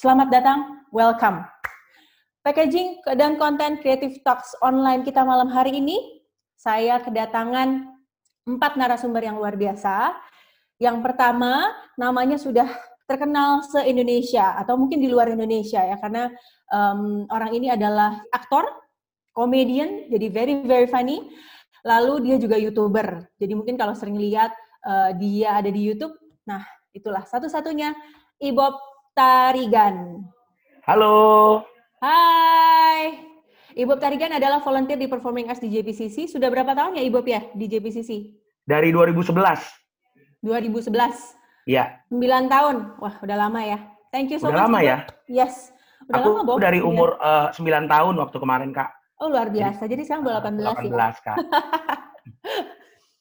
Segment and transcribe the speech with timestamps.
[0.00, 1.44] Selamat datang, welcome.
[2.40, 6.24] Packaging dan konten Creative Talks online kita malam hari ini,
[6.56, 7.84] saya kedatangan
[8.48, 10.16] empat narasumber yang luar biasa.
[10.80, 12.64] Yang pertama, namanya sudah
[13.04, 16.32] terkenal se-Indonesia atau mungkin di luar Indonesia ya, karena
[16.72, 18.72] um, orang ini adalah aktor,
[19.36, 21.28] komedian, jadi very very funny.
[21.84, 24.48] Lalu dia juga youtuber, jadi mungkin kalau sering lihat
[24.80, 26.16] uh, dia ada di YouTube,
[26.48, 26.64] nah
[26.96, 27.92] itulah satu-satunya
[28.40, 30.22] Ibob Tarigan.
[30.86, 31.60] Halo.
[31.98, 33.26] Hai.
[33.74, 36.26] Ibob Tarigan adalah volunteer di Performing Arts di JPCC.
[36.30, 38.10] Sudah berapa tahun ya Ibob ya di JPCC?
[38.66, 39.34] Dari 2011.
[40.42, 41.66] 2011.
[41.66, 42.02] Iya.
[42.10, 42.76] 9 tahun.
[42.98, 43.78] Wah, udah lama ya.
[44.10, 44.66] Thank you so udah much.
[44.66, 44.96] lama ya?
[45.30, 45.70] Yes.
[46.10, 46.56] Udah Aku lama, Bob.
[46.58, 48.90] dari umur uh, 9 tahun waktu kemarin, Kak.
[49.20, 49.84] Oh, luar biasa.
[49.86, 51.10] Jadi sekarang udah 18, 18 ya?
[51.22, 51.36] Kak.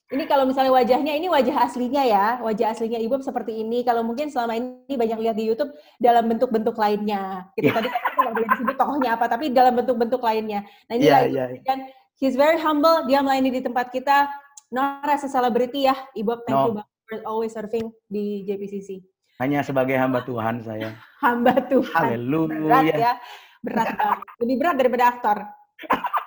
[0.10, 2.26] ini kalau misalnya wajahnya, ini wajah aslinya ya.
[2.42, 3.86] Wajah aslinya Ibu seperti ini.
[3.86, 5.70] Kalau mungkin selama ini banyak lihat di YouTube
[6.02, 7.46] dalam bentuk-bentuk lainnya.
[7.54, 7.70] Gitu.
[7.70, 7.78] Yeah.
[7.78, 10.66] Tadi kan aku nggak disebut tokohnya apa, tapi dalam bentuk-bentuk lainnya.
[10.90, 11.48] Nah ini yeah, yeah.
[11.62, 11.86] kan
[12.18, 13.06] he's very humble.
[13.06, 14.26] Dia melayani di tempat kita.
[14.74, 16.42] Not as a celebrity ya, Ibu.
[16.46, 16.66] Thank no.
[16.66, 19.06] you banget for always serving di JPCC.
[19.38, 20.90] Hanya sebagai hamba Tuhan saya.
[21.26, 22.18] hamba Tuhan.
[22.18, 22.58] Haleluya.
[22.66, 23.14] Berat ya.
[23.62, 24.18] Berat banget.
[24.42, 25.38] Lebih berat daripada aktor.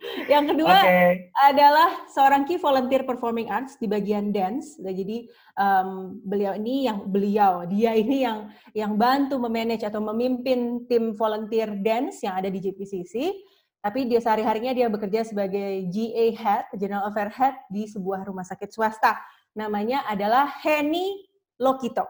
[0.00, 1.28] Yang kedua okay.
[1.44, 4.80] adalah seorang key volunteer performing arts di bagian dance.
[4.80, 5.28] Nah, jadi
[5.60, 11.76] um, beliau ini yang beliau dia ini yang yang bantu memanage atau memimpin tim volunteer
[11.84, 13.44] dance yang ada di JPCC.
[13.80, 18.68] Tapi dia sehari-harinya dia bekerja sebagai GA Head, General Affair Head di sebuah rumah sakit
[18.72, 19.16] swasta.
[19.56, 22.04] Namanya adalah Henny Lokito.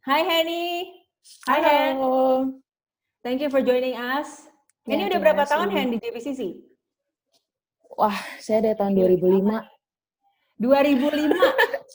[0.00, 0.88] Hai Henny.
[1.44, 1.96] Hai Hen.
[3.20, 4.48] Thank you for joining us.
[4.88, 6.69] Ya, Henny udah berapa tahun Hen di JPCC?
[7.98, 10.60] Wah, saya dari tahun 2005.
[10.60, 11.34] 2005?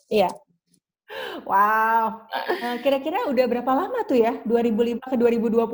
[0.06, 0.30] Iya.
[1.50, 2.30] wow.
[2.62, 4.38] Nah, kira-kira udah berapa lama tuh ya?
[4.46, 5.66] 2005 ke 2020?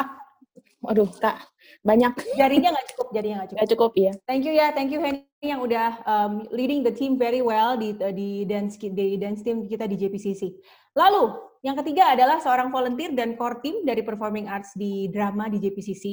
[0.84, 1.44] Waduh, Kak.
[1.84, 2.40] Banyak.
[2.40, 3.60] Jarinya nggak cukup, jarinya nggak cukup.
[3.60, 4.12] Nggak cukup, iya.
[4.24, 7.92] Thank you ya, thank you Henny yang udah um, leading the team very well di
[8.16, 10.56] di dance di dance team kita di JPCC.
[10.96, 15.60] Lalu, yang ketiga adalah seorang volunteer dan core team dari performing arts di drama di
[15.60, 16.04] JPCC.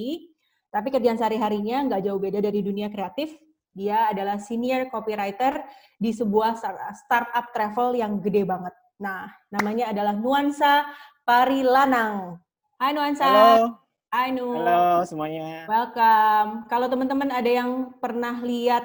[0.72, 3.36] Tapi kerjaan sehari-harinya nggak jauh beda dari dunia kreatif.
[3.76, 5.68] Dia adalah senior copywriter
[6.00, 6.56] di sebuah
[6.96, 8.72] startup travel yang gede banget.
[9.04, 10.88] Nah, namanya adalah Nuansa
[11.28, 12.40] Parilanang.
[12.80, 13.28] Hai Nuansa.
[13.28, 13.82] Halo.
[14.12, 14.60] Hai Nu.
[14.60, 15.68] Halo semuanya.
[15.72, 16.68] Welcome.
[16.68, 18.84] Kalau teman-teman ada yang pernah lihat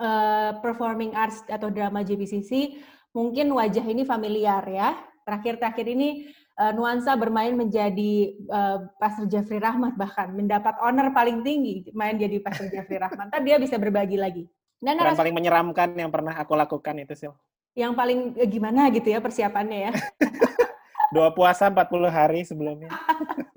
[0.00, 2.80] uh, performing arts atau drama JPCC,
[3.12, 4.96] mungkin wajah ini familiar ya.
[5.28, 11.88] Terakhir-terakhir ini uh, Nuansa bermain menjadi uh, Pastor Jeffrey Rahmat bahkan mendapat honor paling tinggi
[11.96, 13.32] main jadi Pastor Jeffrey Rahmat.
[13.32, 14.44] Ntar dia bisa berbagi lagi.
[14.80, 17.28] Dan yang paling menyeramkan yang pernah aku lakukan itu sih.
[17.76, 19.92] Yang paling eh, gimana gitu ya persiapannya ya?
[21.14, 22.92] Dua puasa 40 hari sebelumnya.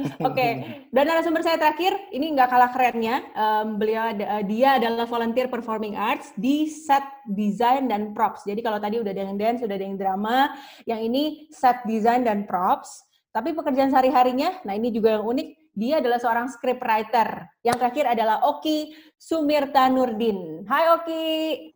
[0.26, 0.50] Oke, okay.
[0.88, 3.24] dan narasumber saya terakhir ini nggak kalah kerennya.
[3.36, 8.48] Um, beliau uh, dia adalah volunteer performing arts di set design dan props.
[8.48, 10.52] Jadi kalau tadi udah ada yang dance, udah ada yang drama,
[10.88, 13.04] yang ini set design dan props.
[13.30, 17.46] Tapi pekerjaan sehari-harinya, nah ini juga yang unik, dia adalah seorang scriptwriter.
[17.62, 20.66] Yang terakhir adalah Oki Sumirta Nurdin.
[20.66, 21.26] Hai Oki.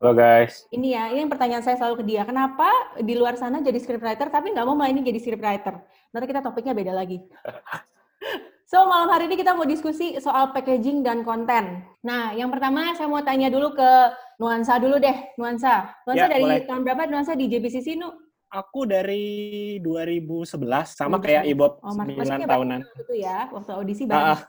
[0.03, 0.67] Halo guys.
[0.75, 2.27] Ini ya, ini pertanyaan saya selalu ke dia.
[2.27, 2.67] Kenapa
[2.99, 5.79] di luar sana jadi scriptwriter tapi nggak mau main jadi scriptwriter?
[6.11, 7.23] Nanti kita topiknya beda lagi.
[8.65, 11.85] So, malam hari ini kita mau diskusi soal packaging dan konten.
[12.03, 13.91] Nah, yang pertama saya mau tanya dulu ke
[14.41, 15.15] Nuansa dulu deh.
[15.39, 15.95] Nuansa.
[16.09, 16.67] Nuansa ya, dari boleh.
[16.67, 18.11] tahun berapa Nuansa di JPCC, Nu?
[18.51, 22.81] Aku dari 2011, sama kayak Ibot, oh, 9 tahunan.
[22.99, 24.31] Itu ya, waktu audisi bareng.
[24.31, 24.41] Uh,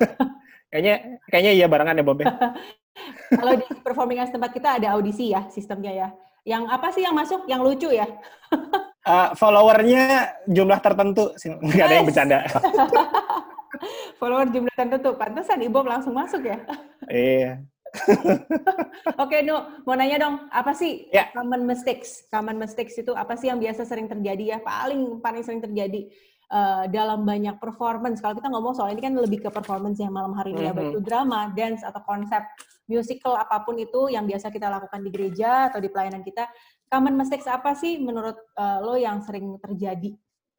[0.72, 0.94] kayaknya
[1.28, 2.20] kayaknya iya barengan ya, Bob.
[2.24, 2.32] Ya?
[3.38, 6.08] Kalau di performing arts tempat kita ada audisi ya, sistemnya ya.
[6.48, 7.44] Yang apa sih yang masuk?
[7.44, 8.08] Yang lucu ya?
[9.08, 10.04] uh, followernya
[10.44, 12.38] jumlah tertentu, nggak ada yang bercanda.
[14.18, 16.58] Follower jumlah tertentu, pantesan Ibu langsung masuk ya?
[17.06, 17.62] Iya.
[19.22, 21.30] Oke, Nu, mau nanya dong, apa sih yeah.
[21.32, 22.26] common mistakes?
[22.28, 24.58] Common mistakes itu apa sih yang biasa sering terjadi ya?
[24.60, 26.10] Paling paling sering terjadi
[26.52, 28.20] uh, dalam banyak performance.
[28.20, 30.76] Kalau kita ngomong soal ini kan lebih ke performance yang malam hari ini, mm -hmm.
[30.76, 32.42] ya, baik itu drama, dance atau konsep
[32.88, 36.48] musical apa pun itu yang biasa kita lakukan di gereja atau di pelayanan kita.
[36.88, 40.16] Common mistakes apa sih menurut uh, lo yang sering terjadi?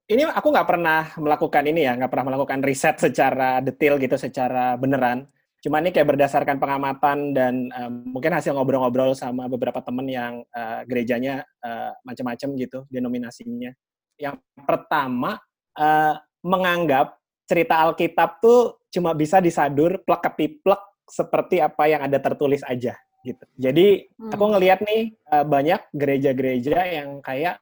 [0.10, 4.74] Ini aku nggak pernah melakukan ini ya, nggak pernah melakukan riset secara detail gitu, secara
[4.74, 5.30] beneran
[5.60, 10.88] Cuma ini kayak berdasarkan pengamatan dan um, mungkin hasil ngobrol-ngobrol sama beberapa temen yang uh,
[10.88, 13.76] gerejanya uh, macam-macam gitu denominasinya.
[14.16, 15.36] Yang pertama
[15.76, 16.16] uh,
[16.48, 20.80] menganggap cerita Alkitab tuh cuma bisa disadur plek ketiplek
[21.12, 23.46] seperti apa yang ada tertulis aja gitu.
[23.60, 24.32] Jadi hmm.
[24.32, 27.60] aku ngelihat nih uh, banyak gereja-gereja yang kayak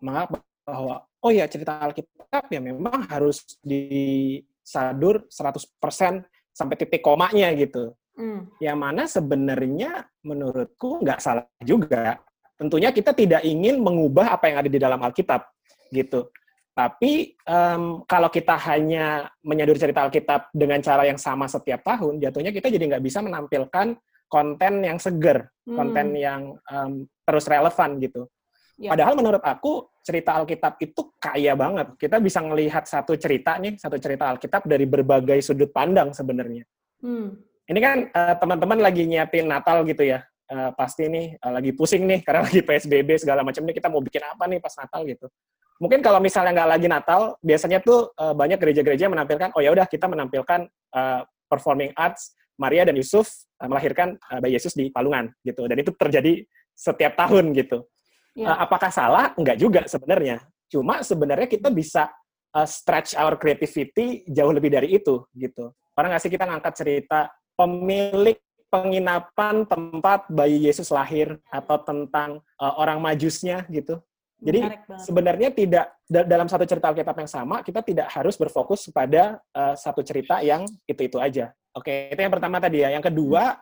[0.00, 6.24] menganggap bahwa oh ya cerita Alkitab ya memang harus disadur 100%
[6.54, 7.92] sampai titik komanya gitu.
[8.14, 8.46] Hmm.
[8.62, 12.20] Yang mana sebenarnya menurutku nggak salah juga.
[12.54, 15.42] Tentunya kita tidak ingin mengubah apa yang ada di dalam Alkitab
[15.90, 16.30] gitu.
[16.74, 22.50] Tapi em, kalau kita hanya menyadur cerita Alkitab dengan cara yang sama setiap tahun, jatuhnya
[22.50, 23.94] kita jadi nggak bisa menampilkan
[24.34, 25.78] konten yang seger, Hmm.
[25.78, 28.26] konten yang em, terus relevan gitu.
[28.74, 28.90] Ya.
[28.90, 31.94] Padahal menurut aku cerita Alkitab itu kaya banget.
[31.94, 36.66] Kita bisa melihat satu cerita nih, satu cerita Alkitab dari berbagai sudut pandang sebenarnya.
[36.98, 37.38] Hmm.
[37.70, 40.26] Ini kan eh, teman-teman lagi nyiapin Natal gitu ya.
[40.50, 44.02] Eh, pasti nih eh, lagi pusing nih karena lagi PSBB segala macam nih kita mau
[44.02, 45.30] bikin apa nih pas Natal gitu.
[45.78, 49.86] Mungkin kalau misalnya nggak lagi Natal, biasanya tuh eh, banyak gereja-gereja menampilkan, oh ya udah
[49.86, 55.30] kita menampilkan eh, performing arts Maria dan Yusuf eh, melahirkan eh, bayi Yesus di Palungan
[55.42, 55.66] gitu.
[55.66, 56.42] Dan itu terjadi
[56.74, 57.86] setiap tahun gitu.
[58.34, 58.54] Ya.
[58.54, 59.34] Eh, apakah salah?
[59.38, 60.42] Enggak juga sebenarnya.
[60.68, 62.10] Cuma sebenarnya kita bisa
[62.54, 65.74] uh, stretch our creativity jauh lebih dari itu gitu.
[65.94, 68.38] Orang nggak sih kita ngangkat cerita pemilik
[68.70, 74.02] penginapan tempat bayi Yesus lahir atau tentang uh, orang majusnya gitu.
[74.44, 74.66] Jadi
[75.00, 79.78] sebenarnya tidak da- dalam satu cerita Alkitab yang sama kita tidak harus berfokus pada uh,
[79.78, 81.54] satu cerita yang itu-itu aja.
[81.74, 82.94] Oke, itu yang pertama tadi ya.
[82.94, 83.58] Yang kedua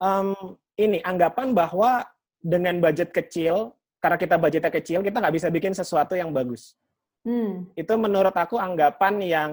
[0.00, 0.28] em,
[0.76, 2.04] ini anggapan bahwa
[2.38, 6.76] dengan budget kecil karena kita budgetnya kecil kita nggak bisa bikin sesuatu yang bagus.
[7.24, 7.66] Hmm.
[7.74, 9.50] Itu menurut aku anggapan yang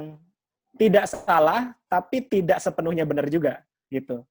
[0.75, 4.21] tidak salah tapi tidak sepenuhnya benar juga gitu.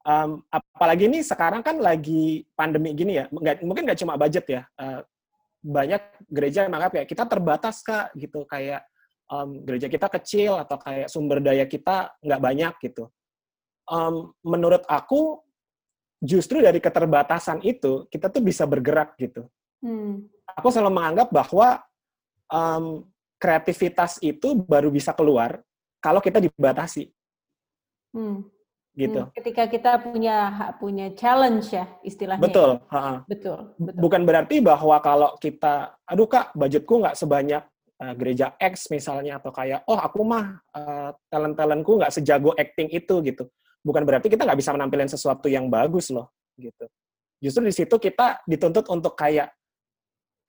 [0.00, 4.62] Em, apalagi ini sekarang kan lagi pandemi gini ya, nggak, mungkin nggak cuma budget ya.
[4.80, 5.04] eh,
[5.60, 6.00] banyak
[6.32, 8.80] gereja yang menganggap kayak kita terbatas kak gitu kayak
[9.30, 13.06] em, gereja kita kecil atau kayak sumber daya kita nggak banyak gitu.
[13.86, 15.40] Em, menurut aku
[16.20, 19.46] justru dari keterbatasan itu kita tuh bisa bergerak gitu.
[19.80, 20.28] Hmm.
[20.58, 21.80] Aku selalu menganggap bahwa
[22.50, 23.06] em,
[23.40, 25.64] kreativitas itu baru bisa keluar
[26.02, 27.08] kalau kita dibatasi
[28.10, 28.42] Hmm.
[28.98, 29.22] gitu.
[29.22, 29.30] Hmm.
[29.38, 30.50] Ketika kita punya
[30.82, 32.42] punya challenge ya istilahnya.
[32.42, 32.70] Betul.
[32.90, 33.22] ha-ha.
[33.30, 33.70] Betul.
[33.78, 34.00] Betul.
[34.02, 37.62] Bukan berarti bahwa kalau kita, aduh kak, budgetku nggak sebanyak
[38.00, 43.20] uh, gereja X misalnya, atau kayak, oh aku mah uh, talent-talentku nggak sejago acting itu
[43.22, 43.44] gitu.
[43.80, 46.88] Bukan berarti kita nggak bisa menampilkan sesuatu yang bagus loh, gitu.
[47.40, 49.48] Justru di situ kita dituntut untuk kayak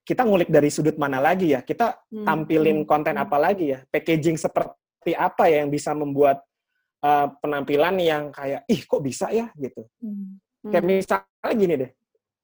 [0.04, 2.26] kita ngulik dari sudut mana lagi ya, kita Hmm.
[2.26, 2.90] tampilin Hmm.
[2.90, 3.24] konten Hmm.
[3.24, 6.44] apa lagi ya, packaging seperti apa ya yang bisa membuat
[7.06, 9.86] uh, penampilan yang kayak, ih kok bisa ya gitu.
[10.04, 10.42] Hmm.
[10.68, 11.92] Kayak misalnya gini deh,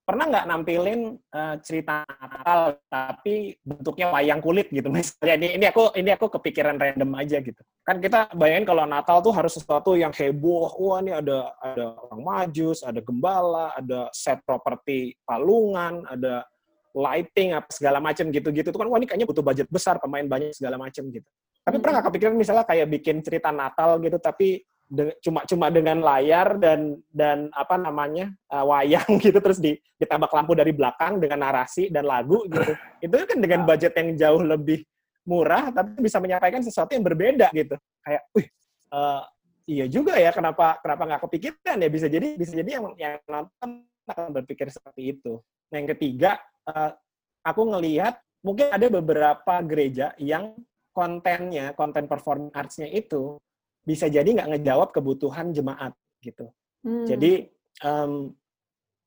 [0.07, 5.91] pernah nggak nampilin uh, cerita Natal tapi bentuknya wayang kulit gitu misalnya ini ini aku
[5.99, 7.59] ini aku kepikiran random aja gitu.
[7.83, 10.71] Kan kita bayangin kalau Natal tuh harus sesuatu yang heboh.
[10.79, 16.47] Wah ini ada ada orang majus ada gembala ada set properti palungan ada
[16.95, 18.71] lighting apa segala macam gitu-gitu.
[18.71, 21.27] Tuh kan wah ini kayaknya butuh budget besar pemain banyak segala macam gitu.
[21.67, 25.99] Tapi pernah nggak kepikiran misalnya kayak bikin cerita Natal gitu tapi de- cuma cuma dengan
[25.99, 31.43] layar dan dan apa namanya uh, wayang gitu terus di, ditembak lampu dari belakang dengan
[31.43, 32.71] narasi dan lagu gitu.
[33.05, 34.81] Itu kan dengan budget yang jauh lebih
[35.27, 37.75] murah tapi bisa menyampaikan sesuatu yang berbeda gitu.
[38.01, 38.47] Kayak wih
[38.95, 39.23] uh,
[39.67, 41.89] iya juga ya kenapa kenapa nggak kepikiran ya?
[41.91, 45.43] Bisa jadi bisa jadi yang yang nonton akan berpikir seperti itu.
[45.69, 46.95] Nah yang ketiga uh,
[47.43, 50.55] aku ngelihat mungkin ada beberapa gereja yang
[50.95, 53.37] kontennya konten performing arts-nya itu
[53.87, 56.51] bisa jadi nggak ngejawab kebutuhan jemaat gitu.
[56.83, 57.07] Hmm.
[57.07, 57.47] Jadi
[57.87, 58.35] em,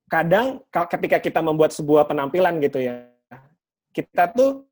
[0.09, 3.13] kadang ka- ketika kita membuat sebuah penampilan gitu ya,
[3.93, 4.65] kita tuh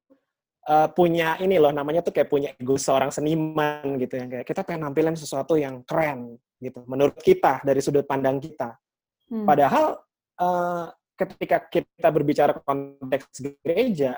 [0.65, 4.65] eh, punya ini loh namanya tuh kayak punya ego seorang seniman gitu ya kayak kita
[4.65, 8.81] pengen nampilin sesuatu yang keren gitu menurut kita dari sudut pandang kita.
[9.29, 9.45] Hmm.
[9.45, 10.01] Padahal
[10.41, 10.87] eh,
[11.19, 14.17] ketika kita berbicara konteks gereja,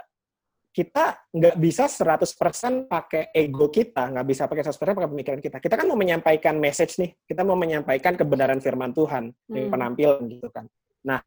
[0.70, 5.56] kita nggak bisa 100% pakai ego kita, nggak bisa pakai 100% pakai pemikiran kita.
[5.58, 9.66] Kita kan mau menyampaikan message nih, kita mau menyampaikan kebenaran firman Tuhan Hmm.
[9.66, 10.70] penampilan gitu kan.
[11.02, 11.18] Nah,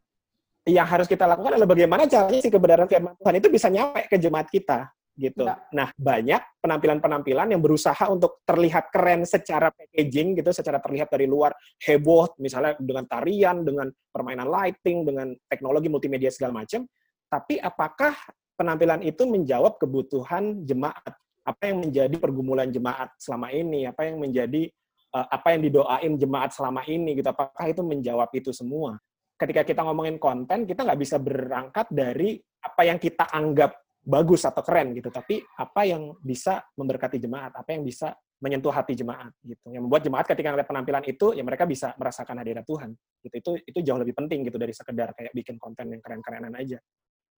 [0.63, 4.15] yang harus kita lakukan adalah bagaimana caranya si kebenaran firman Tuhan itu bisa nyampe ke
[4.15, 4.87] jemaat kita
[5.19, 5.45] gitu.
[5.45, 5.59] Ya.
[5.75, 11.53] Nah, banyak penampilan-penampilan yang berusaha untuk terlihat keren secara packaging gitu, secara terlihat dari luar
[11.83, 16.87] heboh, misalnya dengan tarian, dengan permainan lighting, dengan teknologi multimedia segala macam.
[17.29, 18.13] Tapi apakah
[18.63, 21.11] penampilan itu menjawab kebutuhan jemaat?
[21.43, 23.83] Apa yang menjadi pergumulan jemaat selama ini?
[23.83, 24.71] Apa yang menjadi
[25.11, 27.19] eh, apa yang didoain jemaat selama ini?
[27.19, 27.27] Gitu.
[27.27, 28.95] Apakah itu menjawab itu semua?
[29.35, 34.59] Ketika kita ngomongin konten, kita nggak bisa berangkat dari apa yang kita anggap bagus atau
[34.63, 38.11] keren gitu, tapi apa yang bisa memberkati jemaat, apa yang bisa
[38.43, 39.71] menyentuh hati jemaat gitu.
[39.71, 42.91] Yang membuat jemaat ketika ngeliat penampilan itu, ya mereka bisa merasakan hadirat Tuhan.
[43.23, 43.35] Gitu.
[43.39, 46.79] Itu itu jauh lebih penting gitu dari sekedar kayak bikin konten yang keren-kerenan aja.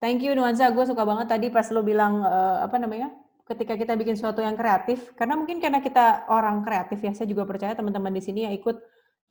[0.06, 3.10] Thank you Nuansa, gue suka banget tadi pas lo bilang uh, apa namanya
[3.50, 7.42] ketika kita bikin sesuatu yang kreatif, karena mungkin karena kita orang kreatif ya, saya juga
[7.50, 8.78] percaya teman-teman di sini yang ikut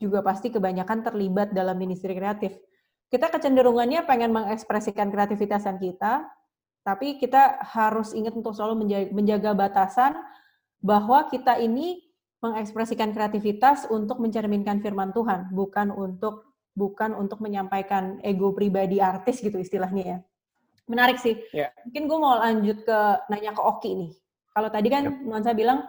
[0.03, 2.59] juga pasti kebanyakan terlibat dalam ministry kreatif.
[3.07, 6.27] Kita kecenderungannya pengen mengekspresikan kreativitasan kita,
[6.83, 8.83] tapi kita harus ingat untuk selalu
[9.15, 10.19] menjaga batasan
[10.83, 12.03] bahwa kita ini
[12.43, 19.63] mengekspresikan kreativitas untuk mencerminkan firman Tuhan, bukan untuk bukan untuk menyampaikan ego pribadi artis gitu
[19.63, 20.19] istilahnya ya.
[20.85, 21.41] Menarik sih.
[21.51, 21.73] Yeah.
[21.89, 22.99] Mungkin gue mau lanjut ke
[23.33, 24.13] nanya ke Oki nih.
[24.55, 25.17] Kalau tadi kan yep.
[25.25, 25.83] Nuansa bilang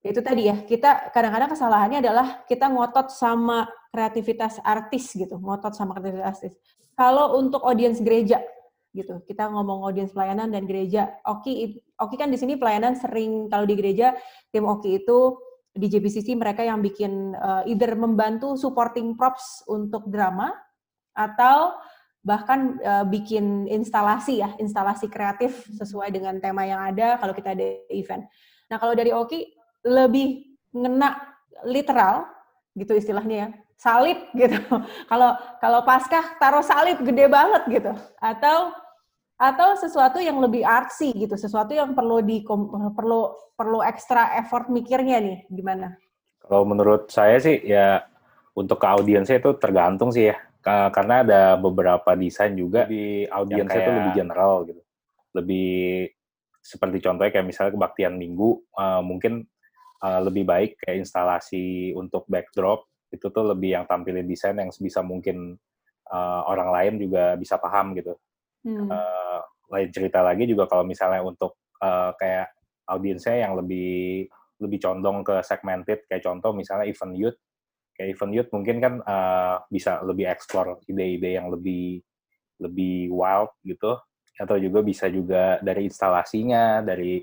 [0.00, 5.72] ya itu tadi ya kita kadang-kadang kesalahannya adalah kita ngotot sama kreativitas artis gitu, ngotot
[5.76, 6.52] sama kreativitas artis.
[6.98, 8.42] Kalau untuk audiens gereja
[8.90, 11.20] gitu, kita ngomong audiens pelayanan dan gereja.
[11.24, 14.16] Oki Oki kan di sini pelayanan sering kalau di gereja
[14.50, 15.38] tim Oki itu
[15.70, 20.50] di JBCC mereka yang bikin uh, either membantu supporting props untuk drama
[21.14, 21.78] atau
[22.20, 27.80] bahkan uh, bikin instalasi ya, instalasi kreatif sesuai dengan tema yang ada kalau kita ada
[27.88, 28.28] event.
[28.68, 29.56] Nah, kalau dari Oki
[29.88, 31.16] lebih ngena
[31.64, 32.28] literal
[32.76, 33.48] gitu istilahnya ya.
[33.80, 34.60] Salib gitu.
[35.08, 37.92] kalau kalau Paskah taruh salib gede banget gitu.
[38.20, 38.76] Atau
[39.40, 42.44] atau sesuatu yang lebih artsy gitu, sesuatu yang perlu di
[42.92, 45.96] perlu perlu ekstra effort mikirnya nih gimana?
[46.44, 48.04] Kalau menurut saya sih ya
[48.52, 53.90] untuk ke audiensnya itu tergantung sih ya karena ada beberapa desain juga di audiens itu
[53.90, 54.82] lebih general gitu
[55.32, 56.10] lebih
[56.60, 59.48] seperti contohnya kayak misalnya kebaktian minggu uh, mungkin
[60.04, 65.00] uh, lebih baik kayak instalasi untuk backdrop itu tuh lebih yang tampilin desain yang sebisa
[65.00, 65.56] mungkin
[66.12, 68.14] uh, orang lain juga bisa paham gitu
[68.68, 68.88] hmm.
[68.92, 69.40] uh,
[69.72, 72.52] lain cerita lagi juga kalau misalnya untuk uh, kayak
[72.90, 74.28] audiensnya yang lebih
[74.60, 77.38] lebih condong ke segmented kayak contoh misalnya event youth
[78.00, 82.00] kayak event youth mungkin kan uh, bisa lebih eksplor ide-ide yang lebih
[82.56, 84.00] lebih wild gitu.
[84.40, 87.20] Atau juga bisa juga dari instalasinya dari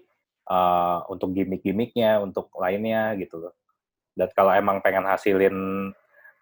[0.54, 3.58] uh, untuk gimmick-gimmicknya untuk lainnya gitu loh.
[4.14, 5.58] Dan kalau emang pengen hasilin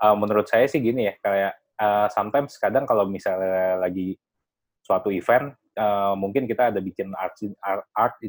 [0.03, 4.19] uh, menurut saya sih gini ya kayak uh, sometimes kadang kalau misalnya lagi
[4.83, 7.39] suatu event uh, mungkin kita ada bikin art
[7.95, 8.19] art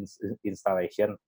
[0.47, 1.19] installation.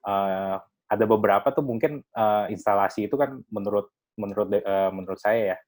[0.00, 0.56] Uh,
[0.88, 5.58] ada beberapa tuh mungkin uh, instalasi itu kan menurut menurut uh, menurut saya ya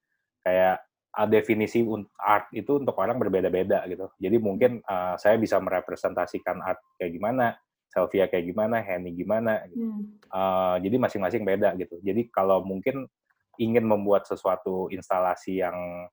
[0.45, 0.77] kayak
[1.15, 1.87] uh, definisi
[2.21, 4.11] art itu untuk orang berbeda-beda gitu.
[4.19, 7.57] Jadi mungkin uh, saya bisa merepresentasikan art kayak gimana,
[7.89, 9.65] Sylvia kayak gimana, Henny gimana.
[9.71, 9.85] Gitu.
[9.87, 10.03] Hmm.
[10.29, 11.97] Uh, jadi masing-masing beda gitu.
[12.03, 13.07] Jadi kalau mungkin
[13.57, 16.11] ingin membuat sesuatu instalasi yang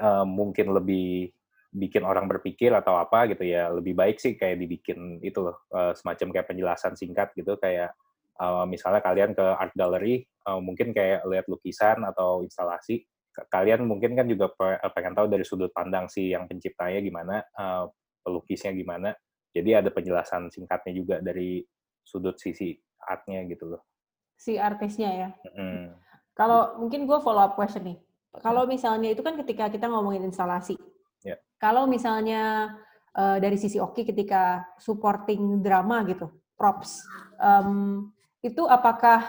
[0.00, 1.32] uh, mungkin lebih
[1.74, 5.90] bikin orang berpikir atau apa gitu ya lebih baik sih kayak dibikin itu loh uh,
[5.90, 7.90] semacam kayak penjelasan singkat gitu kayak
[8.38, 13.04] uh, misalnya kalian ke art gallery uh, mungkin kayak lihat lukisan atau instalasi
[13.50, 17.90] kalian mungkin kan juga eh, pengen tahu dari sudut pandang si yang penciptanya gimana uh,
[18.22, 19.10] pelukisnya gimana.
[19.54, 21.62] Jadi ada penjelasan singkatnya juga dari
[22.02, 23.82] sudut sisi artnya gitu loh.
[24.38, 25.28] Si artisnya ya?
[25.54, 25.94] Mm.
[26.34, 27.98] kalau mungkin gue follow up question nih.
[28.42, 30.74] Kalau misalnya itu kan ketika kita ngomongin instalasi.
[31.24, 31.40] Yeah.
[31.56, 32.74] kalau misalnya
[33.16, 37.00] uh, dari sisi Oki ketika supporting drama gitu props
[37.40, 38.12] um,
[38.44, 39.24] itu apakah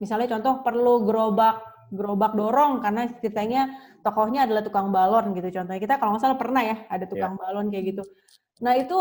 [0.00, 3.62] misalnya contoh perlu gerobak gerobak dorong karena ceritanya
[4.00, 5.80] tokohnya adalah tukang balon gitu contohnya.
[5.82, 7.42] Kita kalau nggak salah pernah ya ada tukang yeah.
[7.42, 8.02] balon kayak gitu.
[8.64, 8.96] Nah itu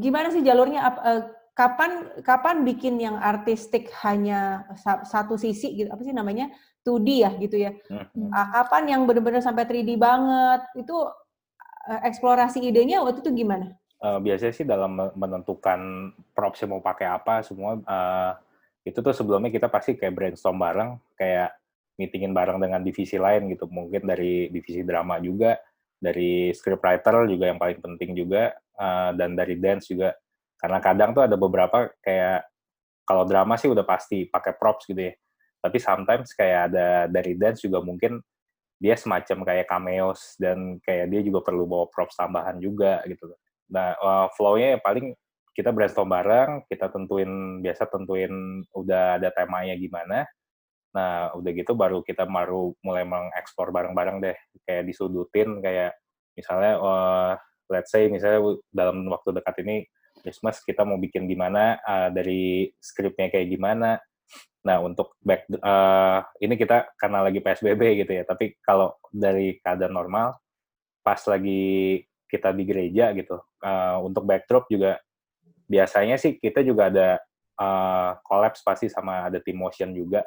[0.00, 0.80] gimana sih jalurnya?
[1.00, 1.22] Uh,
[1.54, 4.64] kapan kapan bikin yang artistik hanya
[5.04, 5.88] satu sisi gitu?
[5.92, 6.48] Apa sih namanya?
[6.80, 7.76] 2D ya gitu ya.
[7.92, 8.32] Mm-hmm.
[8.32, 10.64] kapan yang benar-benar sampai 3D banget?
[10.80, 13.76] Itu uh, eksplorasi idenya waktu itu gimana?
[14.00, 18.32] Uh, biasanya sih dalam menentukan props yang mau pakai apa semua uh,
[18.84, 21.52] itu tuh sebelumnya kita pasti kayak brainstorm bareng, kayak
[22.00, 25.60] meetingin bareng dengan divisi lain gitu, mungkin dari divisi drama juga,
[26.00, 30.16] dari scriptwriter juga yang paling penting juga, uh, dan dari dance juga.
[30.56, 32.48] Karena kadang tuh ada beberapa kayak
[33.04, 35.14] kalau drama sih udah pasti pakai props gitu ya.
[35.60, 38.16] Tapi sometimes kayak ada dari dance juga mungkin
[38.80, 43.28] dia semacam kayak cameos dan kayak dia juga perlu bawa props tambahan juga gitu.
[43.68, 45.12] Nah, uh, flow-nya paling
[45.60, 50.24] kita brainstorm bareng, kita tentuin biasa tentuin udah ada temanya gimana.
[50.96, 55.92] Nah, udah gitu baru kita baru mulai mengekspor bareng-bareng deh, kayak disudutin kayak
[56.32, 57.32] misalnya uh,
[57.68, 59.84] let's say misalnya dalam waktu dekat ini
[60.24, 64.00] Christmas kita mau bikin gimana uh, dari skripnya kayak gimana.
[64.64, 69.92] Nah, untuk back uh, ini kita karena lagi PSBB gitu ya, tapi kalau dari keadaan
[69.92, 70.40] normal
[71.04, 72.00] pas lagi
[72.32, 74.96] kita di gereja gitu, uh, untuk backdrop juga
[75.70, 77.08] biasanya sih kita juga ada
[77.62, 80.26] uh, collapse pasti sama ada tim motion juga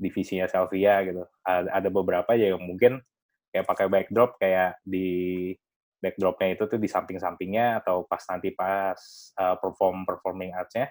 [0.00, 1.28] divisinya Selvia gitu.
[1.44, 3.04] Ada, ada beberapa ya yang mungkin
[3.52, 5.52] kayak pakai backdrop kayak di
[6.00, 8.96] backdropnya itu tuh di samping-sampingnya atau pas nanti pas
[9.36, 10.88] uh, perform performing arts-nya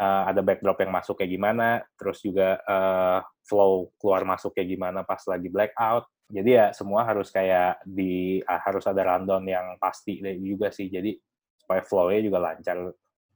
[0.00, 5.04] uh, ada backdrop yang masuk kayak gimana, terus juga uh, flow keluar masuk kayak gimana
[5.04, 6.08] pas lagi blackout.
[6.32, 10.88] Jadi ya semua harus kayak di uh, harus ada rundown yang pasti juga sih.
[10.88, 11.12] Jadi
[11.60, 12.76] supaya flow-nya juga lancar.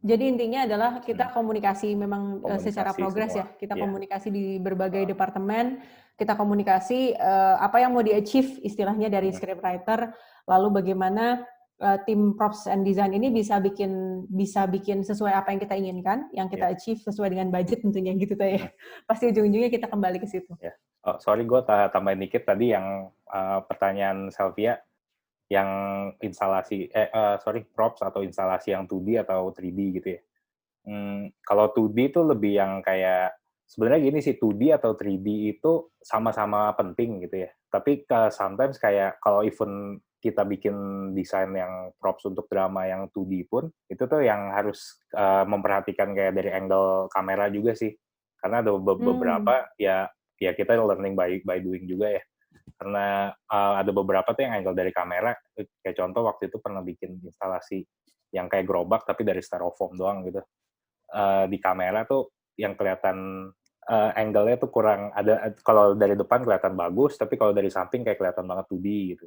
[0.05, 1.35] Jadi intinya adalah kita hmm.
[1.35, 3.47] komunikasi memang komunikasi secara progres ya.
[3.57, 3.83] Kita yeah.
[3.83, 5.09] komunikasi di berbagai uh.
[5.09, 5.81] departemen,
[6.17, 9.37] kita komunikasi uh, apa yang mau di-achieve istilahnya dari hmm.
[9.37, 10.13] scriptwriter
[10.47, 11.43] lalu bagaimana
[11.83, 16.19] uh, tim props and design ini bisa bikin bisa bikin sesuai apa yang kita inginkan,
[16.33, 16.75] yang kita yeah.
[16.77, 18.63] achieve sesuai dengan budget tentunya gitu ya.
[18.63, 18.71] Hmm.
[19.09, 20.55] Pasti ujung-ujungnya kita kembali ke situ.
[20.61, 20.77] Yeah.
[21.07, 24.83] Oh, sorry gue tambahin dikit tadi yang uh, pertanyaan Selvia
[25.47, 25.71] yang
[26.19, 30.21] instalasi eh uh, sorry props atau instalasi yang 2D atau 3D gitu ya.
[30.87, 33.35] Hmm, kalau 2D itu lebih yang kayak
[33.67, 35.27] sebenarnya gini sih 2D atau 3D
[35.59, 37.51] itu sama-sama penting gitu ya.
[37.71, 40.75] Tapi uh, sometimes kayak kalau event kita bikin
[41.15, 46.35] desain yang props untuk drama yang 2D pun itu tuh yang harus uh, memperhatikan kayak
[46.35, 47.95] dari angle kamera juga sih
[48.43, 49.79] karena ada be beberapa hmm.
[49.79, 50.11] ya
[50.43, 52.23] ya kita learning by by doing juga ya
[52.75, 57.23] karena uh, ada beberapa tuh yang angle dari kamera kayak contoh waktu itu pernah bikin
[57.23, 57.87] instalasi
[58.35, 60.43] yang kayak gerobak tapi dari styrofoam doang gitu
[61.15, 63.49] uh, di kamera tuh yang kelihatan
[63.87, 68.19] uh, angle-nya tuh kurang ada kalau dari depan kelihatan bagus tapi kalau dari samping kayak
[68.19, 69.27] kelihatan banget 2D gitu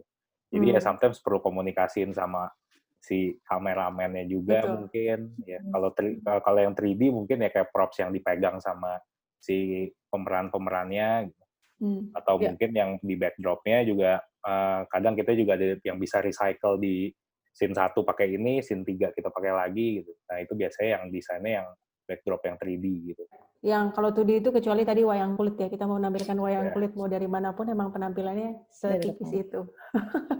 [0.49, 0.79] jadi ya hmm.
[0.81, 2.51] ya sometimes perlu komunikasiin sama
[2.99, 4.75] si kameramennya juga Betul.
[4.83, 5.71] mungkin ya hmm.
[5.71, 5.89] kalau
[6.43, 8.99] kalau yang 3D mungkin ya kayak props yang dipegang sama
[9.39, 11.38] si pemeran-pemerannya gitu.
[11.79, 12.15] Hmm.
[12.15, 12.51] atau yeah.
[12.51, 14.11] mungkin yang di backdropnya juga
[14.45, 17.11] uh, kadang kita juga ada yang bisa recycle di
[17.49, 20.11] scene satu pakai ini, scene tiga kita pakai lagi gitu.
[20.31, 21.67] Nah itu biasanya yang desainnya yang
[22.09, 23.23] backdrop yang 3D gitu.
[23.59, 26.73] Yang kalau 2D itu kecuali tadi wayang kulit ya, kita mau menampilkan wayang yeah.
[26.73, 29.61] kulit mau dari mana pun emang penampilannya setipis itu.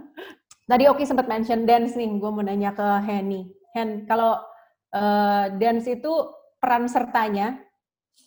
[0.70, 3.46] tadi Oki sempat mention dance nih, gue mau nanya ke Henny.
[3.76, 4.40] Hen, kalau
[4.96, 6.10] uh, dance itu
[6.58, 7.60] peran sertanya,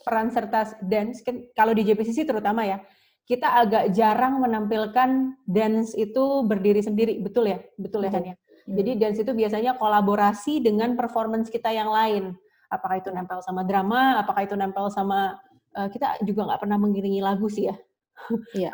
[0.06, 2.80] peran serta dance, kan, kalau di JPCC terutama ya,
[3.24, 7.60] kita agak jarang menampilkan dance itu berdiri sendiri, betul ya?
[7.80, 8.36] Betul ya, Hen ya?
[8.64, 12.36] Jadi dance itu biasanya kolaborasi dengan performance kita yang lain
[12.74, 15.38] apakah itu nempel sama drama, apakah itu nempel sama
[15.78, 17.78] uh, kita juga nggak pernah mengiringi lagu sih ya.
[18.58, 18.74] Iya.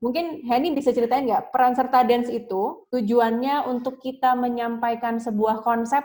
[0.00, 6.00] Mungkin Henny bisa ceritain nggak peran serta dance itu tujuannya untuk kita menyampaikan sebuah konsep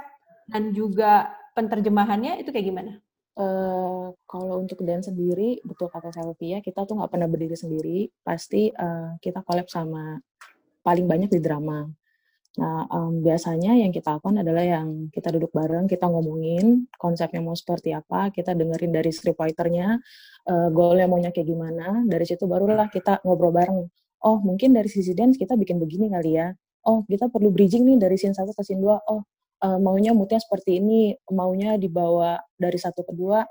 [0.52, 2.92] dan juga penterjemahannya itu kayak gimana?
[3.36, 8.08] Uh, kalau untuk dance sendiri, betul kata Selvia, kita tuh nggak pernah berdiri sendiri.
[8.24, 10.16] Pasti uh, kita collab sama
[10.80, 11.84] paling banyak di drama.
[12.56, 17.52] Nah, um, biasanya yang kita lakukan adalah yang kita duduk bareng, kita ngomongin konsepnya mau
[17.52, 20.00] seperti apa, kita dengerin dari scriptwriter-nya,
[20.48, 23.84] uh, goalnya maunya kayak gimana, dari situ barulah kita ngobrol bareng.
[24.24, 26.56] Oh, mungkin dari sisi dance kita bikin begini kali ya.
[26.88, 29.04] Oh, kita perlu bridging nih dari scene satu ke scene dua.
[29.12, 29.28] Oh,
[29.66, 33.42] uh, maunya moodnya seperti ini, maunya dibawa dari satu ke dua,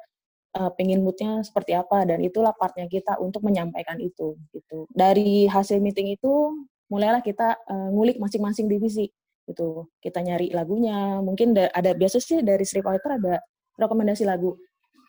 [0.55, 4.39] uh, pengen moodnya seperti apa, dan itulah partnya kita untuk menyampaikan itu.
[4.55, 4.87] gitu.
[4.95, 6.55] Dari hasil meeting itu,
[6.87, 9.11] mulailah kita uh, ngulik masing-masing divisi
[9.45, 13.35] gitu kita nyari lagunya mungkin ada biasa sih dari scriptwriter ada
[13.77, 14.57] rekomendasi lagu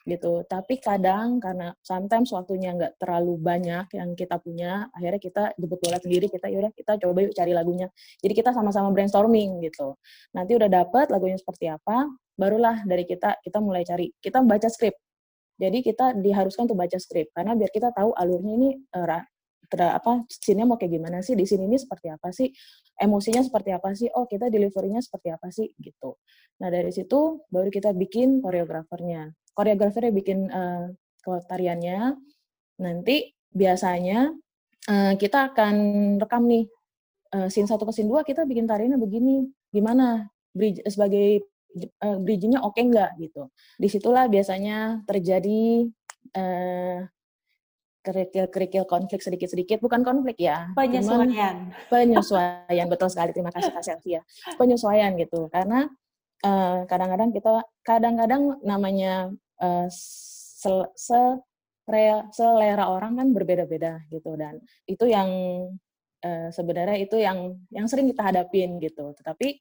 [0.06, 0.46] gitu.
[0.46, 5.98] Tapi kadang karena sometimes waktunya nggak terlalu banyak yang kita punya akhirnya kita jemput bola
[5.98, 7.88] sendiri kita yaudah kita coba yuk cari lagunya.
[8.22, 9.98] Jadi kita sama-sama brainstorming gitu.
[10.38, 12.06] Nanti udah dapet lagunya seperti apa
[12.38, 14.14] barulah dari kita kita mulai cari.
[14.22, 14.96] Kita baca skrip.
[15.58, 19.24] Jadi kita diharuskan untuk baca skrip karena biar kita tahu alurnya ini uh,
[19.68, 22.52] ter, apa scene mau kayak gimana sih di sini ini seperti apa sih
[23.00, 26.20] emosinya seperti apa sih oh kita deliverynya seperti apa sih gitu.
[26.62, 30.92] Nah dari situ baru kita bikin koreografernya koreografernya bikin uh,
[31.26, 32.20] tariannya
[32.78, 34.36] nanti biasanya
[34.92, 35.76] uh, kita akan
[36.20, 36.68] rekam nih
[37.34, 41.48] uh, scene satu ke scene dua kita bikin tariannya begini gimana bridge sebagai
[42.04, 43.48] uh, bridgingnya oke okay nggak gitu
[43.80, 45.88] di situlah biasanya terjadi
[46.36, 47.00] uh,
[48.06, 50.70] kerikil-kerikil konflik sedikit-sedikit, bukan konflik ya.
[50.78, 51.26] Penyesuaian.
[51.26, 53.34] Cuman penyesuaian, betul sekali.
[53.34, 54.22] Terima kasih Kak Selfie ya.
[54.62, 55.90] Penyesuaian gitu, karena
[56.38, 61.22] kadang eh, kadang-kadang kita, kadang-kadang namanya uh, sel, se,
[62.34, 64.58] selera orang kan berbeda-beda gitu, dan
[64.90, 65.30] itu yang
[66.26, 69.14] uh, sebenarnya itu yang yang sering kita hadapin gitu.
[69.22, 69.60] Tetapi